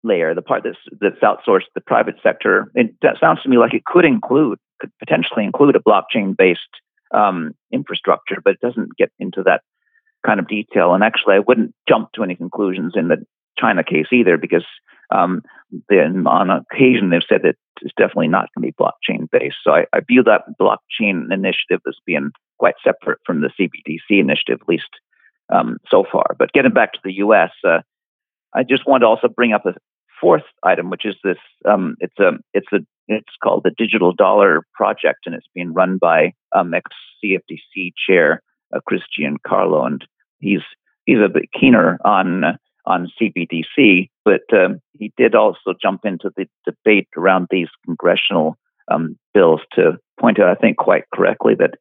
layer, 0.03 0.35
the 0.35 0.42
part 0.42 0.64
that's 0.64 0.79
that's 1.01 1.21
outsourced 1.21 1.64
to 1.64 1.71
the 1.75 1.81
private 1.81 2.16
sector, 2.23 2.71
it 2.75 2.95
that 3.03 3.16
sounds 3.21 3.42
to 3.42 3.49
me 3.49 3.59
like 3.59 3.75
it 3.75 3.85
could 3.85 4.05
include, 4.05 4.59
could 4.81 4.92
potentially 4.99 5.45
include 5.45 5.77
a 5.77 5.81
blockchain-based 5.81 6.61
um, 7.12 7.53
infrastructure, 7.73 8.37
but 8.42 8.55
it 8.55 8.61
doesn't 8.61 8.97
get 8.97 9.11
into 9.19 9.42
that 9.45 9.62
kind 10.25 10.40
of 10.40 10.49
detail. 10.49 10.95
And 10.95 11.05
actually, 11.05 11.35
I 11.35 11.40
wouldn't 11.40 11.75
jump 11.88 12.12
to 12.12 12.23
any 12.23 12.35
conclusions 12.35 12.95
in 12.97 13.09
the 13.09 13.25
China 13.59 13.85
case 13.85 14.07
either, 14.12 14.37
because 14.37 14.64
um, 15.11 15.42
then 15.88 16.27
on 16.27 16.51
occasion 16.51 17.11
they've 17.11 17.23
said 17.29 17.42
that 17.42 17.57
it's 17.83 17.95
definitely 17.97 18.29
not 18.29 18.49
going 18.55 18.73
to 18.73 18.73
be 18.73 18.83
blockchain 18.83 19.29
based. 19.31 19.57
So 19.62 19.73
I, 19.73 19.87
I, 19.92 20.01
view 20.01 20.23
that 20.25 20.42
blockchain 20.61 21.33
initiative 21.33 21.81
as 21.87 21.97
being 22.05 22.31
quite 22.59 22.75
separate 22.83 23.19
from 23.25 23.40
the 23.40 23.51
CBDC 23.59 24.19
initiative, 24.21 24.59
at 24.62 24.69
least 24.69 24.88
um, 25.53 25.77
so 25.88 26.05
far. 26.11 26.35
But 26.38 26.53
getting 26.53 26.73
back 26.73 26.95
to 26.95 26.99
the 27.05 27.14
U.S., 27.14 27.51
uh, 27.64 27.81
I 28.55 28.62
just 28.62 28.87
want 28.87 29.03
to 29.03 29.07
also 29.07 29.29
bring 29.29 29.53
up 29.53 29.66
a 29.66 29.75
fourth 30.21 30.45
item, 30.62 30.90
which 30.90 31.05
is 31.05 31.14
this. 31.23 31.38
Um, 31.69 31.97
it's 32.01 32.19
a 32.19 32.33
it's 32.55 32.73
a 32.73 32.79
it's 33.09 33.35
called 33.42 33.62
the 33.64 33.75
Digital 33.77 34.12
Dollar 34.12 34.62
Project, 34.75 35.21
and 35.27 35.35
it's 35.35 35.47
being 35.55 35.73
run 35.73 35.99
by 35.99 36.33
um, 36.53 36.75
ex 36.75 36.90
CFTC 37.25 37.92
chair 38.07 38.42
uh, 38.75 38.81
Chris 38.87 39.03
Giancarlo, 39.19 39.87
and 39.87 40.05
he's 40.38 40.62
he's 41.05 41.19
a 41.25 41.29
bit 41.29 41.51
keener 41.59 41.99
on 42.05 42.59
on 42.85 43.11
CBDC, 43.21 44.11
but 44.25 44.42
um, 44.53 44.81
he 44.99 45.12
did 45.16 45.35
also 45.35 45.75
jump 45.81 46.05
into 46.05 46.31
the 46.37 46.47
debate 46.64 47.09
around 47.16 47.49
these 47.51 47.69
congressional 47.85 48.57
um, 48.88 49.19
bills 49.35 49.61
to 49.73 49.99
point 50.21 50.38
out, 50.38 50.49
I 50.49 50.55
think, 50.55 50.77
quite 50.77 51.05
correctly 51.12 51.55
that 51.59 51.75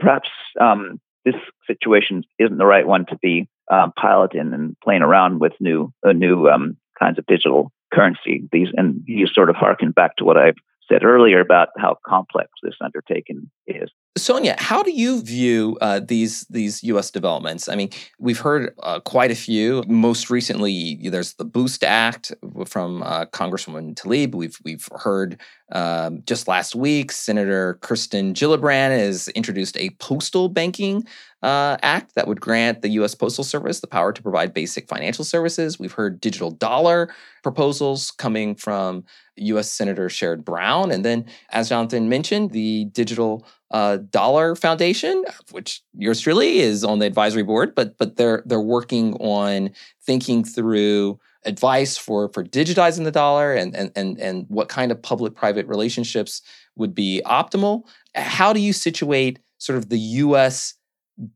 perhaps 0.00 0.28
um, 0.60 1.00
this 1.24 1.36
situation 1.66 2.24
isn't 2.38 2.58
the 2.58 2.66
right 2.66 2.86
one 2.86 3.06
to 3.06 3.18
be 3.22 3.48
um, 3.70 3.92
piloting 3.96 4.52
and 4.52 4.76
playing 4.82 5.02
around 5.02 5.40
with 5.40 5.52
new 5.60 5.92
uh, 6.04 6.12
new 6.12 6.48
um, 6.48 6.76
kinds 6.98 7.18
of 7.18 7.26
digital 7.26 7.70
currency. 7.92 8.48
These 8.52 8.68
and 8.76 9.02
you 9.06 9.26
sort 9.26 9.50
of 9.50 9.56
harken 9.56 9.90
back 9.90 10.16
to 10.16 10.24
what 10.24 10.36
I've 10.36 10.56
said 10.90 11.04
earlier 11.04 11.40
about 11.40 11.68
how 11.76 11.98
complex 12.06 12.50
this 12.62 12.74
undertaking 12.82 13.50
is. 13.66 13.90
Sonja, 14.18 14.58
how 14.58 14.82
do 14.82 14.90
you 14.90 15.22
view 15.22 15.78
uh, 15.80 16.00
these 16.00 16.44
these 16.50 16.82
U.S. 16.82 17.12
developments? 17.12 17.68
I 17.68 17.76
mean, 17.76 17.90
we've 18.18 18.40
heard 18.40 18.74
uh, 18.82 18.98
quite 18.98 19.30
a 19.30 19.36
few. 19.36 19.84
Most 19.86 20.30
recently, 20.30 20.98
there's 21.08 21.34
the 21.34 21.44
Boost 21.44 21.84
Act 21.84 22.32
from 22.66 23.04
uh, 23.04 23.26
Congresswoman 23.26 23.94
Tlaib. 23.94 24.34
We've 24.34 24.58
we've 24.64 24.88
heard 24.96 25.40
um, 25.70 26.22
just 26.26 26.48
last 26.48 26.74
week, 26.74 27.12
Senator 27.12 27.78
Kirsten 27.82 28.34
Gillibrand 28.34 28.98
has 28.98 29.28
introduced 29.28 29.76
a 29.76 29.90
postal 30.00 30.48
banking 30.48 31.04
uh, 31.44 31.76
act 31.82 32.16
that 32.16 32.26
would 32.26 32.40
grant 32.40 32.82
the 32.82 32.88
U.S. 32.90 33.14
Postal 33.14 33.44
Service 33.44 33.78
the 33.78 33.86
power 33.86 34.12
to 34.12 34.22
provide 34.22 34.52
basic 34.52 34.88
financial 34.88 35.24
services. 35.24 35.78
We've 35.78 35.92
heard 35.92 36.20
digital 36.20 36.50
dollar 36.50 37.14
proposals 37.44 38.10
coming 38.10 38.56
from 38.56 39.04
U.S. 39.36 39.70
Senator 39.70 40.08
Sherrod 40.08 40.44
Brown, 40.44 40.90
and 40.90 41.04
then, 41.04 41.26
as 41.50 41.68
Jonathan 41.68 42.08
mentioned, 42.08 42.50
the 42.50 42.86
digital 42.86 43.46
uh, 43.70 43.98
Dollar 44.10 44.56
Foundation, 44.56 45.24
which 45.52 45.82
yours 45.96 46.20
truly 46.20 46.58
is 46.58 46.82
on 46.82 46.98
the 46.98 47.06
advisory 47.06 47.42
board, 47.42 47.74
but 47.74 47.96
but 47.98 48.16
they're 48.16 48.42
they're 48.46 48.60
working 48.60 49.14
on 49.14 49.70
thinking 50.02 50.44
through 50.44 51.18
advice 51.44 51.96
for 51.96 52.28
for 52.30 52.44
digitizing 52.44 53.04
the 53.04 53.10
dollar 53.10 53.54
and 53.54 53.74
and 53.76 53.92
and 53.96 54.18
and 54.18 54.46
what 54.48 54.68
kind 54.68 54.90
of 54.90 55.00
public 55.00 55.34
private 55.34 55.66
relationships 55.66 56.42
would 56.76 56.94
be 56.94 57.22
optimal. 57.24 57.82
How 58.14 58.52
do 58.52 58.60
you 58.60 58.72
situate 58.72 59.38
sort 59.58 59.78
of 59.78 59.88
the 59.88 59.98
US 59.98 60.74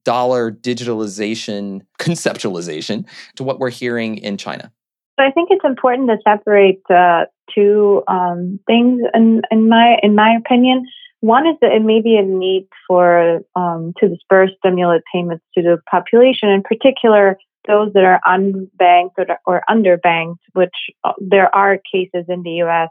dollar 0.04 0.50
digitalization 0.50 1.82
conceptualization 1.98 3.06
to 3.36 3.44
what 3.44 3.58
we're 3.58 3.70
hearing 3.70 4.18
in 4.18 4.36
China? 4.36 4.72
So 5.18 5.24
I 5.24 5.30
think 5.30 5.50
it's 5.52 5.64
important 5.64 6.08
to 6.08 6.16
separate 6.24 6.82
uh, 6.90 7.26
two 7.54 8.02
um, 8.08 8.58
things 8.66 9.00
in, 9.14 9.42
in 9.50 9.68
my 9.68 9.96
in 10.02 10.14
my 10.16 10.34
opinion. 10.36 10.84
One 11.24 11.46
is 11.46 11.56
that 11.62 11.70
the 11.70 11.74
immediate 11.74 12.26
need 12.26 12.68
for 12.86 13.40
um, 13.56 13.94
to 13.96 14.10
disperse 14.10 14.50
stimulus 14.58 15.00
payments 15.10 15.42
to 15.54 15.62
the 15.62 15.78
population, 15.90 16.50
in 16.50 16.62
particular 16.62 17.38
those 17.66 17.94
that 17.94 18.04
are 18.04 18.20
unbanked 18.26 19.12
or, 19.16 19.38
or 19.46 19.62
underbanked, 19.70 20.36
which 20.52 20.74
uh, 21.02 21.14
there 21.18 21.52
are 21.54 21.78
cases 21.90 22.26
in 22.28 22.42
the 22.42 22.50
U.S. 22.64 22.90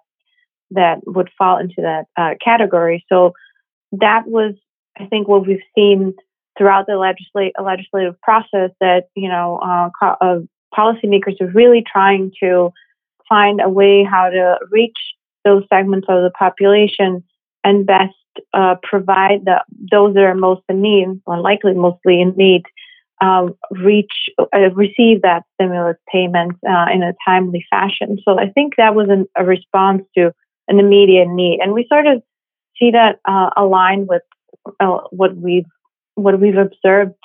that 0.72 0.98
would 1.06 1.30
fall 1.38 1.60
into 1.60 1.76
that 1.84 2.06
uh, 2.18 2.34
category. 2.44 3.06
So 3.08 3.34
that 3.92 4.24
was, 4.26 4.56
I 4.98 5.06
think, 5.06 5.28
what 5.28 5.46
we've 5.46 5.60
seen 5.76 6.16
throughout 6.58 6.88
the 6.88 6.98
legislate, 6.98 7.54
legislative 7.64 8.20
process. 8.22 8.72
That 8.80 9.10
you 9.16 9.30
know, 9.30 9.60
uh, 9.64 9.90
co- 10.00 10.18
uh, 10.20 10.40
policymakers 10.76 11.40
are 11.40 11.52
really 11.54 11.84
trying 11.86 12.32
to 12.42 12.72
find 13.30 13.62
a 13.62 13.70
way 13.70 14.04
how 14.04 14.32
to 14.32 14.58
reach 14.72 14.98
those 15.46 15.66
segments 15.72 16.08
of 16.10 16.24
the 16.24 16.32
population 16.32 17.24
and 17.64 17.86
best 17.86 18.16
uh, 18.54 18.76
provide 18.84 19.46
the, 19.46 19.64
those 19.92 20.14
that 20.14 20.24
are 20.24 20.36
most 20.36 20.64
in 20.70 20.82
need, 20.82 21.08
or 21.26 21.40
likely 21.40 21.74
mostly 21.74 22.22
in 22.22 22.34
need, 22.36 22.64
um, 23.22 23.56
reach 23.72 24.30
uh, 24.40 24.70
receive 24.74 25.22
that 25.22 25.44
stimulus 25.54 25.98
payment 26.12 26.54
uh, 26.68 26.88
in 26.94 27.04
a 27.04 27.14
timely 27.26 27.66
fashion. 27.70 28.18
So 28.26 28.40
I 28.40 28.50
think 28.50 28.76
that 28.78 28.96
was 28.96 29.10
an, 29.10 29.26
a 29.36 29.46
response 29.46 30.04
to 30.18 30.34
an 30.68 30.80
immediate 30.80 31.28
need, 31.28 31.60
and 31.62 31.74
we 31.74 31.86
sort 31.88 32.08
of 32.08 32.22
see 32.78 32.92
that 32.92 33.20
uh, 33.26 33.50
aligned 33.56 34.08
with 34.08 34.24
uh, 34.80 35.00
what 35.12 35.36
we've 35.36 35.72
what 36.16 36.40
we've 36.40 36.58
observed 36.58 37.16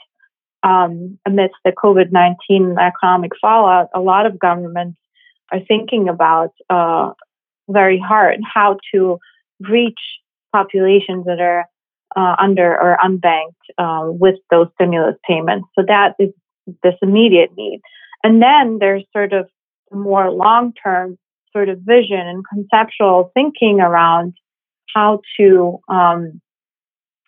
um, 0.62 1.18
amidst 1.24 1.56
the 1.64 1.72
COVID 1.72 2.12
nineteen 2.12 2.76
economic 2.78 3.32
fallout. 3.40 3.88
A 3.94 4.00
lot 4.00 4.26
of 4.26 4.38
governments 4.38 4.98
are 5.52 5.60
thinking 5.66 6.08
about 6.08 6.52
very 7.68 7.98
hard 7.98 8.40
how 8.42 8.76
to 8.92 9.18
reach 9.60 10.00
populations 10.52 11.24
that 11.26 11.40
are 11.40 11.64
uh, 12.16 12.36
under 12.38 12.72
or 12.72 12.96
unbanked 13.04 13.54
uh, 13.78 14.10
with 14.10 14.36
those 14.50 14.68
stimulus 14.74 15.16
payments. 15.28 15.68
So 15.78 15.84
that 15.86 16.14
is 16.18 16.30
this 16.82 16.94
immediate 17.02 17.50
need. 17.56 17.80
And 18.22 18.42
then 18.42 18.78
there's 18.80 19.04
sort 19.12 19.32
of 19.32 19.48
more 19.92 20.30
long 20.30 20.72
term 20.82 21.18
sort 21.52 21.68
of 21.68 21.78
vision 21.80 22.20
and 22.20 22.44
conceptual 22.52 23.30
thinking 23.34 23.80
around 23.80 24.34
how 24.94 25.20
to 25.38 25.78
um, 25.88 26.40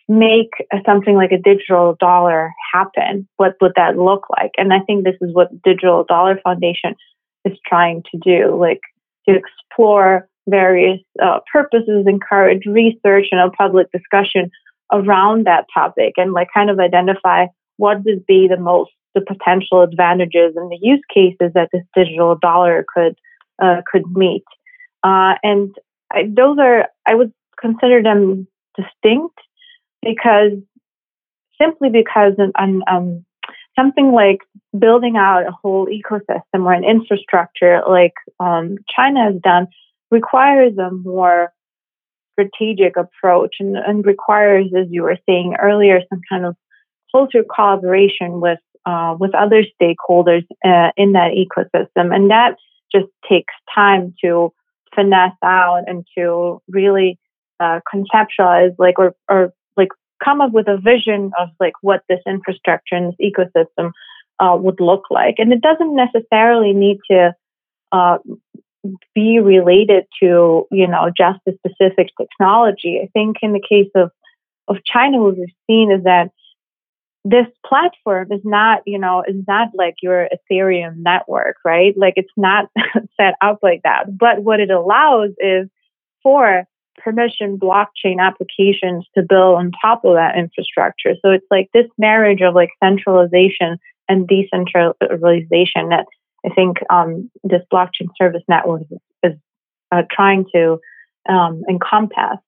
make 0.09 0.51
something 0.85 1.15
like 1.15 1.33
a 1.33 1.39
digital 1.39 1.97
dollar 2.01 2.53
happen. 2.73 3.29
What 3.37 3.55
would 3.61 3.73
that 3.77 3.97
look 3.97 4.27
like? 4.31 4.51
And 4.59 4.73
I 4.73 4.81
think 4.81 5.05
this 5.05 5.15
is 5.21 5.33
what 5.33 5.63
Digital 5.63 6.05
Dollar 6.05 6.41
Foundation 6.43 6.97
is 7.45 7.57
trying 7.67 8.03
to 8.11 8.19
do, 8.19 8.57
like 8.59 8.81
to 9.29 9.37
explore 9.37 10.29
various 10.49 11.01
uh, 11.23 11.41
purposes, 11.53 12.07
encourage 12.07 12.67
research 12.67 13.27
and 13.31 13.41
a 13.41 13.51
public 13.51 13.91
discussion 13.93 14.51
around 14.93 15.47
that 15.47 15.67
topic, 15.73 16.15
and 16.17 16.33
like 16.33 16.49
kind 16.53 16.71
of 16.71 16.79
identify 16.79 17.47
what 17.77 18.05
would 18.05 18.27
be 18.27 18.49
the 18.49 18.57
most 18.57 18.91
the 19.15 19.21
potential 19.21 19.83
advantages 19.83 20.55
and 20.55 20.71
the 20.71 20.79
use 20.81 21.03
cases 21.13 21.53
that 21.55 21.69
this 21.73 21.83
digital 21.97 22.37
dollar 22.37 22.85
could 22.95 23.17
uh, 23.63 23.83
could 23.91 24.05
meet. 24.13 24.45
Uh, 25.03 25.35
and 25.43 25.75
I, 26.13 26.25
those 26.29 26.59
are 26.59 26.89
I 27.07 27.15
would 27.15 27.33
consider 27.61 28.03
them 28.03 28.47
distinct 28.77 29.39
because 30.03 30.53
simply 31.61 31.91
because 31.91 32.35
um, 32.59 32.83
um, 32.91 33.25
something 33.79 34.13
like 34.13 34.39
building 34.79 35.17
out 35.17 35.47
a 35.47 35.53
whole 35.53 35.87
ecosystem 35.87 36.65
or 36.65 36.73
an 36.73 36.85
infrastructure 36.85 37.83
like 37.89 38.15
um, 38.39 38.77
China 38.95 39.25
has 39.25 39.41
done 39.43 39.67
requires 40.11 40.77
a 40.79 40.91
more 40.91 41.53
strategic 42.33 42.97
approach 42.97 43.57
and, 43.61 43.77
and, 43.77 44.05
requires, 44.05 44.67
as 44.77 44.87
you 44.91 45.03
were 45.03 45.19
saying 45.27 45.57
earlier, 45.61 46.01
some 46.09 46.21
kind 46.29 46.45
of 46.45 46.57
closer 47.11 47.45
collaboration 47.55 48.41
with 48.41 48.59
uh, 48.87 49.15
with 49.19 49.35
other 49.35 49.63
stakeholders 49.81 50.45
uh, 50.65 50.91
in 50.97 51.13
that 51.13 51.33
ecosystem, 51.33 52.15
and 52.15 52.31
that 52.31 52.57
just 52.93 53.09
takes 53.29 53.53
time 53.75 54.15
to 54.25 54.53
finesse 54.95 55.37
out 55.45 55.83
and 55.87 56.07
to 56.17 56.63
really 56.69 57.19
uh, 57.61 57.81
conceptualize, 57.93 58.75
like 58.79 58.99
or 58.99 59.15
or 59.29 59.53
like 59.77 59.89
come 60.25 60.41
up 60.41 60.53
with 60.53 60.67
a 60.69 60.79
vision 60.79 61.31
of 61.39 61.49
like 61.61 61.75
what 61.83 62.03
this 62.09 62.21
infrastructure 62.27 62.95
and 62.95 63.13
this 63.13 63.33
ecosystem 63.33 63.93
uh, 64.41 64.57
would 64.57 64.81
look 64.81 65.05
like, 65.11 65.35
and 65.39 65.53
it 65.53 65.61
doesn't 65.61 65.95
necessarily 65.95 66.73
need 66.73 66.99
to 67.11 67.35
uh, 67.93 68.19
be 69.15 69.39
related 69.41 70.05
to 70.23 70.67
you 70.71 70.87
know 70.87 71.11
just 71.17 71.41
a 71.47 71.53
specific 71.53 72.09
technology. 72.19 73.01
I 73.03 73.09
think 73.13 73.37
in 73.43 73.53
the 73.53 73.63
case 73.67 73.91
of 73.95 74.11
of 74.69 74.85
China, 74.85 75.21
what 75.21 75.37
we've 75.37 75.49
seen 75.67 75.91
is 75.91 76.05
that 76.05 76.31
this 77.25 77.47
platform 77.67 78.33
is 78.33 78.41
not 78.45 78.83
you 78.87 78.99
know 78.99 79.23
is 79.27 79.45
not 79.47 79.69
like 79.75 79.97
your 80.03 80.29
Ethereum 80.33 80.97
network, 80.99 81.57
right? 81.65 81.95
Like 81.97 82.15
it's 82.17 82.33
not 82.37 82.71
set 83.21 83.35
up 83.43 83.59
like 83.63 83.83
that. 83.85 84.17
But 84.17 84.43
what 84.43 84.61
it 84.61 84.71
allows 84.71 85.31
is 85.39 85.69
for 86.23 86.65
permission 87.03 87.59
blockchain 87.59 88.21
applications 88.21 89.07
to 89.15 89.23
build 89.23 89.57
on 89.57 89.73
top 89.81 90.05
of 90.05 90.15
that 90.15 90.37
infrastructure. 90.37 91.15
So 91.23 91.31
it's 91.31 91.47
like 91.51 91.69
this 91.73 91.87
marriage 91.99 92.43
of 92.43 92.55
like 92.55 92.71
centralization 92.83 93.79
and 94.09 94.29
decentralization 94.29 95.89
that 95.91 96.07
I 96.45 96.51
think 96.55 96.79
um, 96.91 97.31
this 97.45 97.63
blockchain 97.73 98.09
service 98.17 98.43
network 98.49 98.83
is, 99.23 99.33
uh, 99.93 100.03
trying 100.11 100.47
to 100.55 100.79
um, 101.29 101.63
encompass. 101.69 102.39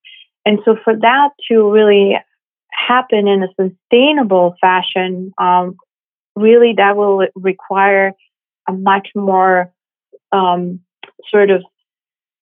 And 0.47 0.61
so, 0.65 0.77
for 0.83 0.95
that 0.97 1.31
to 1.49 1.71
really 1.71 2.17
happen 2.71 3.29
in 3.29 3.43
a 3.43 3.49
sustainable 3.61 4.55
fashion, 4.61 5.33
um, 5.39 5.77
really 6.37 6.75
that 6.77 6.97
will 6.97 7.27
require 7.35 8.13
a 8.69 8.73
much 8.73 9.09
more 9.15 9.73
um, 10.31 10.81
sort 11.31 11.51
of 11.51 11.63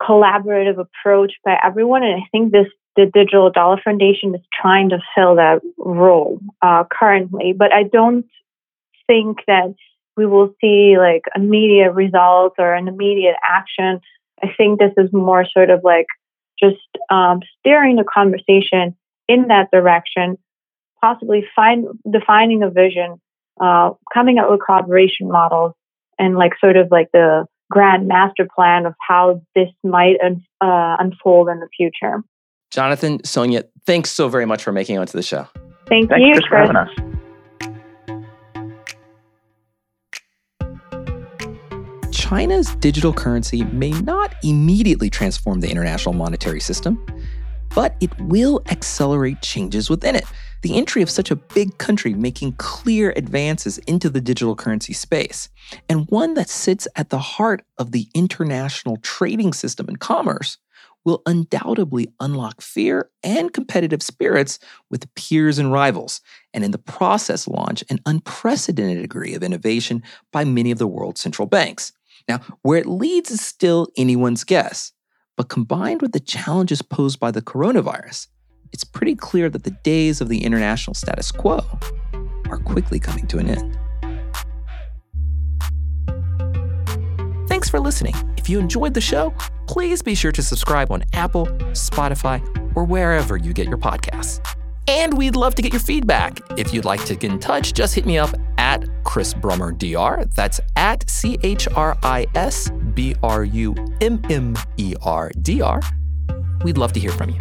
collaborative 0.01 0.79
approach 0.79 1.33
by 1.45 1.59
everyone. 1.63 2.03
And 2.03 2.23
I 2.23 2.27
think 2.31 2.53
this 2.53 2.67
the 2.97 3.07
Digital 3.07 3.51
Dollar 3.51 3.81
Foundation 3.83 4.35
is 4.35 4.41
trying 4.53 4.91
to 4.91 4.99
fill 5.15 5.37
that 5.37 5.61
role 5.79 6.41
uh, 6.61 6.85
currently. 6.91 7.55
But 7.57 7.73
I 7.73 7.85
don't 7.85 8.27
think 9.07 9.39
that 9.47 9.75
we 10.17 10.27
will 10.27 10.55
see 10.61 10.97
like 10.99 11.23
immediate 11.35 11.93
results 11.93 12.57
or 12.59 12.75
an 12.75 12.89
immediate 12.89 13.37
action. 13.43 14.01
I 14.43 14.49
think 14.57 14.79
this 14.79 14.93
is 14.97 15.13
more 15.13 15.45
sort 15.53 15.71
of 15.71 15.81
like 15.85 16.07
just 16.59 16.77
um, 17.11 17.41
steering 17.59 17.97
the 17.97 18.05
conversation 18.05 18.97
in 19.29 19.49
that 19.49 19.71
direction, 19.73 20.37
possibly 21.01 21.45
find 21.55 21.87
defining 22.11 22.63
a 22.63 22.71
vision, 22.71 23.21
uh, 23.61 23.91
coming 24.13 24.39
up 24.39 24.51
with 24.51 24.61
collaboration 24.65 25.29
models, 25.29 25.73
and 26.19 26.37
like 26.37 26.53
sort 26.61 26.77
of 26.77 26.89
like 26.91 27.09
the 27.13 27.47
grand 27.71 28.09
master 28.09 28.47
plan 28.55 28.85
of 28.85 28.95
how 29.07 29.41
this 29.55 29.69
might 29.85 30.17
uh, 30.61 30.97
unfold 30.99 31.49
in 31.49 31.61
the 31.61 31.69
future. 31.77 32.23
Jonathan, 32.71 33.19
Sonja, 33.21 33.65
thanks 33.87 34.11
so 34.11 34.29
very 34.29 34.47
much 34.47 34.63
for 34.63 34.73
making 34.73 34.97
it 34.97 34.99
onto 34.99 35.17
the 35.17 35.23
show. 35.23 35.47
Thank 35.87 36.09
Thanks 36.09 36.39
you, 36.39 36.49
for 36.49 36.57
having 36.57 36.77
us. 36.77 37.10
China's 42.31 42.77
digital 42.77 43.13
currency 43.13 43.65
may 43.65 43.91
not 43.91 44.37
immediately 44.45 45.11
transform 45.11 45.59
the 45.59 45.69
international 45.69 46.15
monetary 46.15 46.61
system, 46.61 47.05
but 47.75 47.97
it 47.99 48.17
will 48.21 48.63
accelerate 48.71 49.43
changes 49.43 49.91
within 49.91 50.15
it. 50.15 50.23
The 50.63 50.77
entry 50.77 51.03
of 51.03 51.11
such 51.11 51.33
a 51.33 51.37
big 51.37 51.79
country 51.79 52.15
making 52.15 52.53
clear 52.53 53.13
advances 53.17 53.79
into 53.79 54.09
the 54.09 54.21
digital 54.21 54.55
currency 54.55 54.93
space, 54.93 55.49
and 55.89 56.09
one 56.09 56.35
that 56.35 56.49
sits 56.49 56.87
at 56.95 57.11
the 57.11 57.19
heart 57.19 57.65
of 57.79 57.91
the 57.91 58.07
international 58.15 58.99
trading 58.99 59.53
system 59.53 59.89
and 59.89 59.99
commerce, 59.99 60.57
will 61.05 61.23
undoubtedly 61.27 62.13
unlock 62.21 62.61
fear 62.61 63.11
and 63.25 63.53
competitive 63.53 64.05
spirits 64.05 64.61
with 64.89 65.13
peers 65.17 65.59
and 65.59 65.73
rivals, 65.73 66.21
and 66.55 66.63
in 66.63 66.71
the 66.71 66.79
process 66.79 67.49
launch 67.49 67.83
an 67.91 67.99
unprecedented 68.07 69.03
degree 69.03 69.35
of 69.35 69.43
innovation 69.43 70.01
by 70.31 70.45
many 70.45 70.71
of 70.71 70.79
the 70.79 70.87
world's 70.87 71.21
central 71.21 71.47
banks. 71.47 71.93
Now, 72.31 72.39
where 72.63 72.79
it 72.79 72.87
leads 72.87 73.33
is 73.33 73.41
still 73.41 73.89
anyone's 73.97 74.45
guess, 74.45 74.93
but 75.37 75.49
combined 75.49 76.01
with 76.01 76.13
the 76.13 76.21
challenges 76.21 76.81
posed 76.81 77.19
by 77.19 77.33
the 77.33 77.43
coronavirus, 77.43 78.29
it's 78.73 78.85
pretty 78.85 79.17
clear 79.17 79.51
that 79.51 79.65
the 79.65 79.73
days 79.83 80.21
of 80.21 80.29
the 80.29 80.45
international 80.45 80.95
status 80.95 81.33
quo 81.33 81.61
are 82.49 82.59
quickly 82.59 83.01
coming 83.01 83.27
to 83.27 83.39
an 83.39 83.49
end. 83.49 83.77
Thanks 87.49 87.69
for 87.69 87.81
listening. 87.81 88.15
If 88.37 88.49
you 88.49 88.61
enjoyed 88.61 88.95
the 88.95 89.01
show, 89.01 89.35
please 89.67 90.01
be 90.01 90.15
sure 90.15 90.31
to 90.31 90.43
subscribe 90.43 90.93
on 90.93 91.03
Apple, 91.13 91.47
Spotify, 91.73 92.41
or 92.77 92.85
wherever 92.85 93.37
you 93.37 93.53
get 93.53 93.67
your 93.67 93.79
podcasts. 93.79 94.39
And 94.89 95.17
we'd 95.17 95.37
love 95.37 95.55
to 95.55 95.63
get 95.63 95.73
your 95.73 95.81
feedback. 95.81 96.41
If 96.57 96.75
you'd 96.75 96.85
like 96.85 97.05
to 97.05 97.15
get 97.15 97.31
in 97.31 97.39
touch, 97.39 97.75
just 97.75 97.95
hit 97.95 98.07
me 98.07 98.19
up 98.19 98.35
at 98.59 98.85
Chris 99.05 99.35
Brummer 99.35 99.77
DR. 99.77 100.25
That's 100.35 100.61
at 100.77 101.09
C 101.09 101.39
H 101.43 101.69
R 101.75 101.97
I 102.03 102.27
S 102.35 102.71
B 102.95 103.15
R 103.23 103.45
U 103.45 103.75
M 104.01 104.21
M 104.31 104.57
E 104.77 104.95
R 105.03 105.31
D 105.43 105.63
R. 105.63 105.81
We'd 106.65 106.79
love 106.79 106.93
to 106.95 107.01
hear 107.01 107.13
from 107.13 107.31
you. 107.31 107.37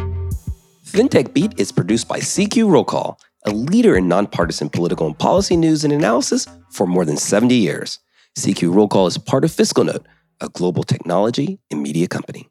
FinTech 0.84 1.32
Beat 1.34 1.58
is 1.58 1.70
produced 1.70 2.08
by 2.08 2.18
CQ 2.18 2.70
Roll 2.70 2.84
Call, 2.84 3.20
a 3.46 3.50
leader 3.50 3.96
in 3.96 4.08
nonpartisan 4.08 4.68
political 4.68 5.06
and 5.06 5.18
policy 5.18 5.56
news 5.56 5.84
and 5.84 5.92
analysis 5.92 6.46
for 6.70 6.86
more 6.86 7.04
than 7.04 7.16
70 7.16 7.54
years. 7.54 7.98
CQ 8.38 8.74
Roll 8.74 8.88
Call 8.88 9.06
is 9.06 9.18
part 9.18 9.44
of 9.44 9.52
Fiscal 9.52 9.84
Note, 9.84 10.06
a 10.40 10.48
global 10.48 10.82
technology 10.82 11.58
and 11.70 11.82
media 11.82 12.08
company. 12.08 12.48